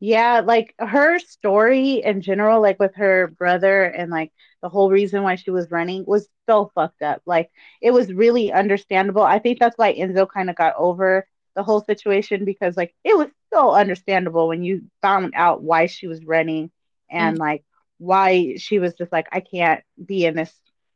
yeah 0.00 0.40
like 0.44 0.74
her 0.78 1.18
story 1.18 2.02
in 2.04 2.20
general 2.20 2.60
like 2.60 2.78
with 2.78 2.94
her 2.96 3.28
brother 3.38 3.84
and 3.84 4.10
like 4.10 4.32
the 4.62 4.68
whole 4.68 4.90
reason 4.90 5.22
why 5.22 5.36
she 5.36 5.50
was 5.50 5.70
running 5.70 6.04
was 6.06 6.28
so 6.48 6.70
fucked 6.74 7.02
up. 7.02 7.20
Like 7.26 7.50
it 7.80 7.90
was 7.92 8.12
really 8.12 8.52
understandable. 8.52 9.22
I 9.22 9.38
think 9.38 9.58
that's 9.58 9.76
why 9.78 9.92
Enzo 9.94 10.28
kind 10.28 10.50
of 10.50 10.56
got 10.56 10.74
over 10.76 11.26
the 11.54 11.62
whole 11.62 11.80
situation 11.84 12.44
because 12.44 12.76
like 12.76 12.94
it 13.04 13.16
was 13.16 13.28
so 13.52 13.72
understandable 13.72 14.48
when 14.48 14.62
you 14.64 14.82
found 15.02 15.32
out 15.36 15.62
why 15.62 15.86
she 15.86 16.06
was 16.06 16.24
running 16.24 16.70
and 17.10 17.38
like 17.38 17.64
why 17.98 18.54
she 18.56 18.78
was 18.78 18.94
just 18.94 19.12
like 19.12 19.26
I 19.32 19.40
can't 19.40 19.82
be 20.04 20.24
in 20.26 20.34
this 20.34 20.52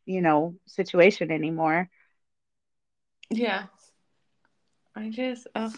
you 0.06 0.20
know 0.22 0.54
situation 0.66 1.30
anymore. 1.30 1.88
Yeah. 3.30 3.66
I 4.96 5.10
just, 5.10 5.46
uh, 5.54 5.70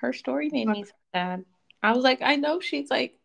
her 0.00 0.12
story 0.12 0.50
made 0.50 0.68
me 0.68 0.84
sad. 1.14 1.44
I 1.82 1.92
was 1.92 2.02
like, 2.02 2.20
I 2.22 2.36
know 2.36 2.60
she's 2.60 2.90
like 2.90 3.18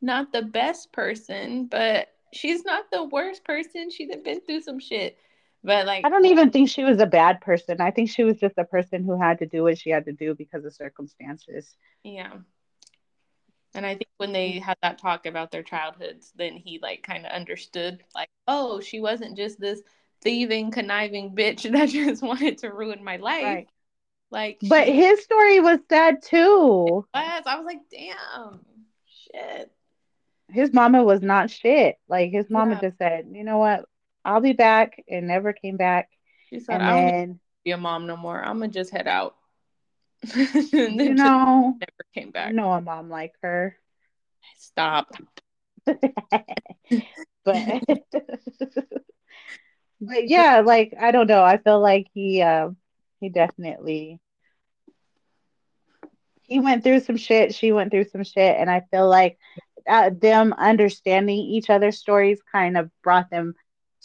not 0.00 0.32
the 0.32 0.42
best 0.42 0.92
person, 0.92 1.66
but 1.66 2.08
she's 2.32 2.64
not 2.64 2.84
the 2.90 3.04
worst 3.04 3.44
person. 3.44 3.90
She's 3.90 4.14
been 4.24 4.40
through 4.40 4.62
some 4.62 4.80
shit. 4.80 5.18
But 5.64 5.86
like, 5.86 6.04
I 6.04 6.08
don't 6.08 6.26
even 6.26 6.50
think 6.50 6.68
she 6.68 6.84
was 6.84 7.00
a 7.00 7.06
bad 7.06 7.40
person 7.40 7.80
I 7.80 7.90
think 7.90 8.08
she 8.08 8.22
was 8.22 8.38
just 8.38 8.56
a 8.56 8.64
person 8.64 9.02
who 9.02 9.20
had 9.20 9.40
to 9.40 9.46
do 9.46 9.64
what 9.64 9.78
she 9.78 9.90
had 9.90 10.04
to 10.04 10.12
do 10.12 10.34
because 10.34 10.64
of 10.64 10.72
circumstances 10.74 11.76
yeah. 12.04 12.32
And 13.74 13.84
I 13.84 13.90
think 13.90 14.08
when 14.16 14.32
they 14.32 14.52
had 14.52 14.78
that 14.82 14.98
talk 14.98 15.26
about 15.26 15.50
their 15.50 15.62
childhoods, 15.62 16.32
then 16.34 16.54
he 16.54 16.78
like 16.80 17.02
kind 17.02 17.26
of 17.26 17.32
understood, 17.32 18.02
like, 18.14 18.30
oh, 18.48 18.80
she 18.80 19.00
wasn't 19.00 19.36
just 19.36 19.60
this 19.60 19.82
thieving, 20.22 20.70
conniving 20.70 21.34
bitch 21.34 21.70
that 21.72 21.90
just 21.90 22.22
wanted 22.22 22.58
to 22.58 22.72
ruin 22.72 23.04
my 23.04 23.16
life. 23.16 23.44
right 23.44 23.68
Like, 24.30 24.58
but 24.68 24.86
she 24.86 24.92
his 24.94 25.22
story 25.22 25.60
was 25.60 25.78
sad 25.88 26.22
too 26.22 27.06
was. 27.14 27.42
I 27.46 27.56
was 27.56 27.66
like, 27.66 27.80
damn, 27.90 28.60
shit. 29.32 29.70
his 30.48 30.72
mama 30.72 31.02
was 31.02 31.22
not 31.22 31.50
shit. 31.50 31.96
Like 32.08 32.32
his 32.32 32.50
mama 32.50 32.74
Yeah. 32.74 32.88
just 32.88 32.98
said, 32.98 33.26
you 33.32 33.44
know 33.44 33.58
what, 33.58 33.84
I'll 34.24 34.40
be 34.40 34.52
back, 34.52 35.02
and 35.08 35.28
never 35.28 35.52
came 35.52 35.76
back. 35.76 36.10
She 36.50 36.60
said, 36.60 36.76
And 36.76 36.82
I 36.82 36.90
don't 36.90 37.04
want 37.04 37.08
to 37.08 37.12
then 37.12 37.40
be 37.64 37.70
a 37.72 37.76
mom 37.76 38.06
no 38.06 38.16
more. 38.16 38.40
I'm 38.42 38.58
gonna 38.58 38.68
just 38.72 38.90
head 38.90 39.08
out. 39.08 39.36
you 40.72 41.14
know, 41.14 41.76
never 41.78 42.04
came 42.14 42.30
back. 42.30 42.52
know 42.52 42.72
a 42.72 42.80
mom 42.80 43.10
like 43.10 43.34
her, 43.42 43.76
Stop. 44.58 45.14
but 45.84 46.00
but 50.00 50.28
yeah, 50.28 50.62
like 50.64 50.94
I 50.98 51.12
don't 51.12 51.26
know. 51.26 51.42
I 51.42 51.58
feel 51.58 51.80
like 51.80 52.08
he 52.14 52.42
uh, 52.42 52.70
he 53.20 53.28
definitely 53.28 54.20
he 56.42 56.60
went 56.60 56.84
through 56.84 57.00
some 57.00 57.16
shit. 57.16 57.54
She 57.54 57.72
went 57.72 57.90
through 57.90 58.04
some 58.04 58.24
shit, 58.24 58.56
and 58.56 58.70
I 58.70 58.82
feel 58.90 59.08
like 59.08 59.38
uh, 59.86 60.10
them 60.10 60.52
understanding 60.56 61.38
each 61.38 61.70
other's 61.70 61.98
stories 61.98 62.40
kind 62.50 62.76
of 62.76 62.90
brought 63.02 63.30
them 63.30 63.54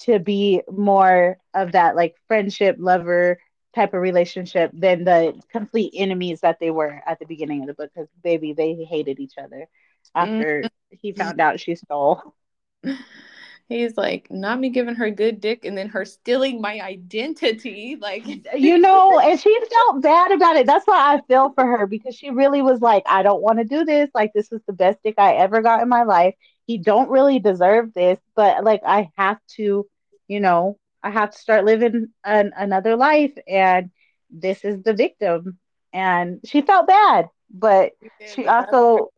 to 0.01 0.19
be 0.19 0.61
more 0.69 1.37
of 1.53 1.73
that 1.73 1.95
like 1.95 2.15
friendship, 2.27 2.77
lover 2.79 3.39
type 3.75 3.93
of 3.93 4.01
relationship 4.01 4.71
than 4.73 5.03
the 5.03 5.39
complete 5.51 5.93
enemies 5.95 6.41
that 6.41 6.59
they 6.59 6.71
were 6.71 7.01
at 7.05 7.19
the 7.19 7.25
beginning 7.25 7.61
of 7.61 7.67
the 7.67 7.73
book. 7.73 7.91
Because 7.93 8.09
baby, 8.23 8.53
they 8.53 8.73
hated 8.73 9.19
each 9.19 9.37
other 9.37 9.67
after 10.15 10.63
he 10.89 11.13
found 11.13 11.39
out 11.39 11.59
she 11.59 11.75
stole. 11.75 12.35
He's 13.71 13.97
like, 13.97 14.29
not 14.29 14.59
me 14.59 14.69
giving 14.69 14.95
her 14.95 15.09
good 15.09 15.39
dick 15.39 15.65
and 15.65 15.77
then 15.77 15.89
her 15.89 16.05
stealing 16.05 16.61
my 16.61 16.79
identity. 16.81 17.95
Like, 18.01 18.25
you 18.55 18.77
know, 18.77 19.19
and 19.23 19.39
she 19.39 19.57
felt 19.71 20.01
bad 20.01 20.31
about 20.31 20.57
it. 20.57 20.65
That's 20.65 20.85
why 20.87 21.15
I 21.15 21.21
feel 21.27 21.51
for 21.53 21.65
her 21.65 21.87
because 21.87 22.15
she 22.15 22.29
really 22.31 22.61
was 22.61 22.81
like, 22.81 23.03
I 23.05 23.23
don't 23.23 23.41
want 23.41 23.59
to 23.59 23.65
do 23.65 23.85
this. 23.85 24.09
Like, 24.13 24.31
this 24.33 24.51
is 24.51 24.61
the 24.67 24.73
best 24.73 24.99
dick 25.03 25.15
I 25.17 25.35
ever 25.35 25.61
got 25.61 25.81
in 25.81 25.89
my 25.89 26.03
life. 26.03 26.35
He 26.65 26.77
don't 26.77 27.09
really 27.09 27.39
deserve 27.39 27.93
this, 27.93 28.19
but 28.35 28.63
like, 28.63 28.81
I 28.85 29.09
have 29.17 29.39
to, 29.57 29.87
you 30.27 30.39
know, 30.39 30.77
I 31.03 31.11
have 31.11 31.31
to 31.31 31.37
start 31.37 31.65
living 31.65 32.07
an, 32.23 32.51
another 32.57 32.95
life, 32.95 33.33
and 33.47 33.89
this 34.29 34.63
is 34.63 34.81
the 34.83 34.93
victim. 34.93 35.57
And 35.93 36.39
she 36.45 36.61
felt 36.61 36.87
bad, 36.87 37.29
but 37.49 37.91
she 38.25 38.45
also 38.47 39.11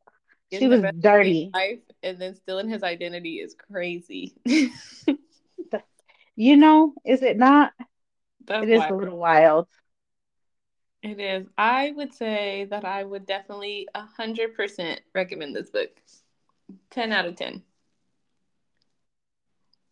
she 0.49 0.67
was 0.67 0.81
dirty. 0.99 1.51
life 1.53 1.79
and 2.03 2.19
then 2.19 2.35
stealing 2.35 2.69
his 2.69 2.83
identity 2.83 3.35
is 3.39 3.55
crazy. 3.55 4.35
You 6.35 6.57
know, 6.57 6.93
is 7.05 7.21
it 7.23 7.37
not? 7.37 7.73
That's 8.45 8.61
It 8.61 8.69
is 8.69 8.85
why 8.85 8.89
a 8.89 8.95
little 8.95 9.17
wild. 9.19 9.67
it 11.03 11.19
is. 11.19 11.47
I 11.57 11.91
would 11.91 12.13
say 12.13 12.65
that 12.65 12.85
I 12.85 13.03
would 13.03 13.25
definitely 13.25 13.87
a 13.93 14.05
hundred 14.05 14.55
percent 14.55 15.01
recommend 15.13 15.55
this 15.55 15.69
book. 15.69 16.01
Ten 16.89 17.11
out 17.11 17.25
of 17.25 17.35
ten. 17.35 17.63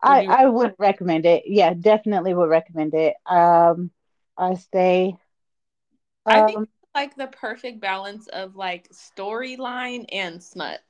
I, 0.04 0.24
I 0.28 0.46
would 0.48 0.76
recommend 0.80 1.26
it. 1.26 1.44
Yeah, 1.46 1.74
definitely 1.74 2.34
would 2.34 2.50
recommend 2.50 2.94
it. 2.94 3.16
Um, 3.26 3.92
I 4.38 4.56
say, 4.56 5.18
I 6.30 6.42
think 6.44 6.60
um, 6.60 6.68
like 6.96 7.16
the 7.16 7.28
perfect 7.28 7.80
balance 7.80 8.28
of 8.30 8.56
like 8.56 8.90
storyline 8.90 10.06
and 10.12 10.42
smut. 10.44 10.82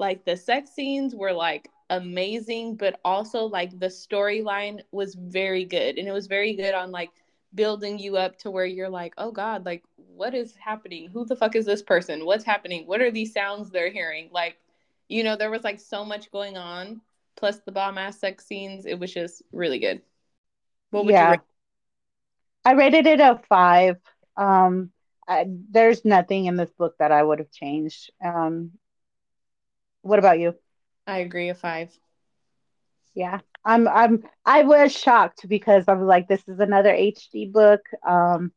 Like 0.00 0.24
the 0.24 0.34
sex 0.34 0.70
scenes 0.70 1.14
were 1.14 1.32
like 1.32 1.70
amazing, 1.90 2.76
but 2.76 2.98
also 3.04 3.44
like 3.44 3.78
the 3.78 3.88
storyline 3.88 4.80
was 4.92 5.14
very 5.14 5.66
good. 5.66 5.98
And 5.98 6.08
it 6.08 6.12
was 6.12 6.26
very 6.26 6.54
good 6.54 6.72
on 6.72 6.90
like 6.90 7.10
building 7.54 7.98
you 7.98 8.16
up 8.16 8.38
to 8.38 8.50
where 8.50 8.64
you're 8.64 8.88
like, 8.88 9.12
oh 9.18 9.30
God, 9.30 9.66
like 9.66 9.84
what 10.16 10.34
is 10.34 10.56
happening? 10.56 11.10
Who 11.12 11.26
the 11.26 11.36
fuck 11.36 11.54
is 11.54 11.66
this 11.66 11.82
person? 11.82 12.24
What's 12.24 12.44
happening? 12.44 12.86
What 12.86 13.02
are 13.02 13.10
these 13.10 13.34
sounds 13.34 13.68
they're 13.68 13.90
hearing? 13.90 14.30
Like, 14.32 14.56
you 15.08 15.22
know, 15.22 15.36
there 15.36 15.50
was 15.50 15.64
like 15.64 15.78
so 15.78 16.02
much 16.02 16.32
going 16.32 16.56
on. 16.56 17.02
Plus 17.36 17.58
the 17.58 17.72
bomb 17.72 17.98
ass 17.98 18.18
sex 18.18 18.46
scenes. 18.46 18.86
It 18.86 18.98
was 18.98 19.12
just 19.12 19.42
really 19.52 19.78
good. 19.78 20.00
What 20.92 21.04
would 21.04 21.12
yeah. 21.12 21.26
you 21.26 21.30
rate? 21.32 21.40
I 22.64 22.72
rated 22.72 23.06
it 23.06 23.20
a 23.20 23.38
five. 23.48 23.96
Um, 24.36 24.92
I, 25.28 25.46
there's 25.46 26.04
nothing 26.04 26.46
in 26.46 26.56
this 26.56 26.70
book 26.70 26.96
that 26.98 27.12
I 27.12 27.22
would 27.22 27.38
have 27.38 27.50
changed. 27.50 28.10
Um, 28.24 28.72
what 30.02 30.18
about 30.18 30.38
you? 30.38 30.54
I 31.06 31.18
agree, 31.18 31.48
a 31.48 31.54
five. 31.54 31.98
Yeah, 33.14 33.40
I'm. 33.64 33.88
I'm. 33.88 34.22
I 34.44 34.62
was 34.62 34.92
shocked 34.92 35.46
because 35.48 35.84
I 35.88 35.94
was 35.94 36.06
like, 36.06 36.28
this 36.28 36.46
is 36.48 36.60
another 36.60 36.90
HD 36.90 37.46
book. 37.46 37.80
Um, 38.06 38.52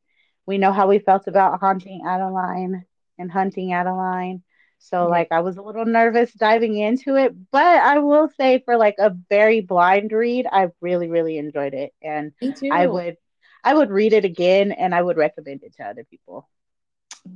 we 0.46 0.58
know 0.58 0.72
how 0.72 0.88
we 0.88 1.00
felt 1.00 1.28
about 1.28 1.60
haunting 1.60 2.02
Adeline 2.08 2.86
and 3.18 3.32
hunting 3.32 3.74
Adeline. 3.74 4.44
So 4.80 5.08
like 5.08 5.28
I 5.32 5.40
was 5.42 5.58
a 5.58 5.62
little 5.62 5.86
nervous 5.86 6.34
diving 6.34 6.78
into 6.78 7.16
it, 7.16 7.34
but 7.52 7.66
I 7.66 8.00
will 8.00 8.30
say 8.30 8.62
for 8.66 8.78
like 8.78 8.96
a 9.00 9.12
very 9.30 9.62
blind 9.62 10.12
read, 10.12 10.46
I 10.52 10.70
really 10.82 11.10
really 11.10 11.38
enjoyed 11.38 11.74
it 11.74 11.94
and 12.02 12.34
I 12.70 12.86
would 12.88 13.16
I 13.64 13.74
would 13.74 13.90
read 13.90 14.14
it 14.14 14.26
again 14.26 14.72
and 14.72 14.94
I 14.94 15.02
would 15.02 15.18
recommend 15.18 15.64
it 15.64 15.76
to 15.78 15.84
other 15.86 16.04
people. 16.04 16.48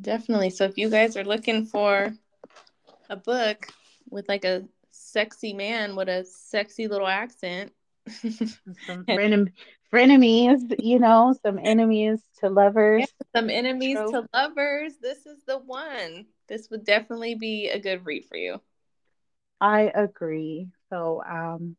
Definitely. 0.01 0.49
So 0.51 0.65
if 0.65 0.77
you 0.77 0.89
guys 0.89 1.15
are 1.17 1.23
looking 1.23 1.65
for 1.65 2.13
a 3.09 3.15
book 3.15 3.67
with 4.09 4.27
like 4.27 4.45
a 4.45 4.63
sexy 4.91 5.53
man 5.53 5.95
with 5.95 6.09
a 6.09 6.25
sexy 6.25 6.87
little 6.87 7.07
accent, 7.07 7.71
some 8.87 9.05
fren- 9.13 9.51
frenemies, 9.93 10.75
you 10.79 10.99
know, 10.99 11.35
some 11.41 11.59
enemies 11.59 12.21
to 12.39 12.49
lovers. 12.49 13.01
Yeah, 13.01 13.05
some 13.35 13.49
enemies 13.49 13.99
to 14.09 14.27
lovers. 14.33 14.97
This 15.01 15.25
is 15.25 15.43
the 15.45 15.57
one. 15.57 16.25
This 16.47 16.69
would 16.69 16.85
definitely 16.85 17.35
be 17.35 17.69
a 17.69 17.79
good 17.79 18.05
read 18.05 18.25
for 18.25 18.37
you. 18.37 18.61
I 19.59 19.91
agree. 19.93 20.69
So 20.89 21.21
um 21.23 21.75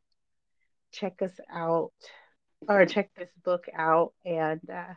check 0.93 1.23
us 1.23 1.39
out 1.53 1.93
or 2.69 2.85
check 2.87 3.11
this 3.17 3.31
book 3.45 3.67
out 3.77 4.13
and 4.25 4.61
uh, 4.71 4.95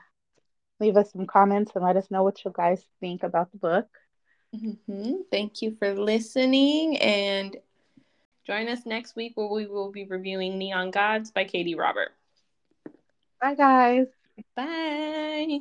leave 0.79 0.97
us 0.97 1.11
some 1.11 1.25
comments 1.25 1.71
and 1.75 1.83
let 1.83 1.97
us 1.97 2.09
know 2.09 2.23
what 2.23 2.43
you 2.43 2.51
guys 2.53 2.83
think 2.99 3.23
about 3.23 3.51
the 3.51 3.57
book. 3.57 3.87
Mm-hmm. 4.55 5.13
Thank 5.31 5.61
you 5.61 5.75
for 5.79 5.93
listening 5.93 6.97
and 6.97 7.55
join 8.45 8.67
us 8.67 8.85
next 8.85 9.15
week 9.15 9.33
where 9.35 9.47
we 9.47 9.65
will 9.65 9.91
be 9.91 10.05
reviewing 10.05 10.57
Neon 10.57 10.91
Gods 10.91 11.31
by 11.31 11.45
Katee 11.45 11.77
Robert. 11.77 12.11
Bye, 13.39 13.55
guys. 13.55 14.07
Bye. 14.55 15.59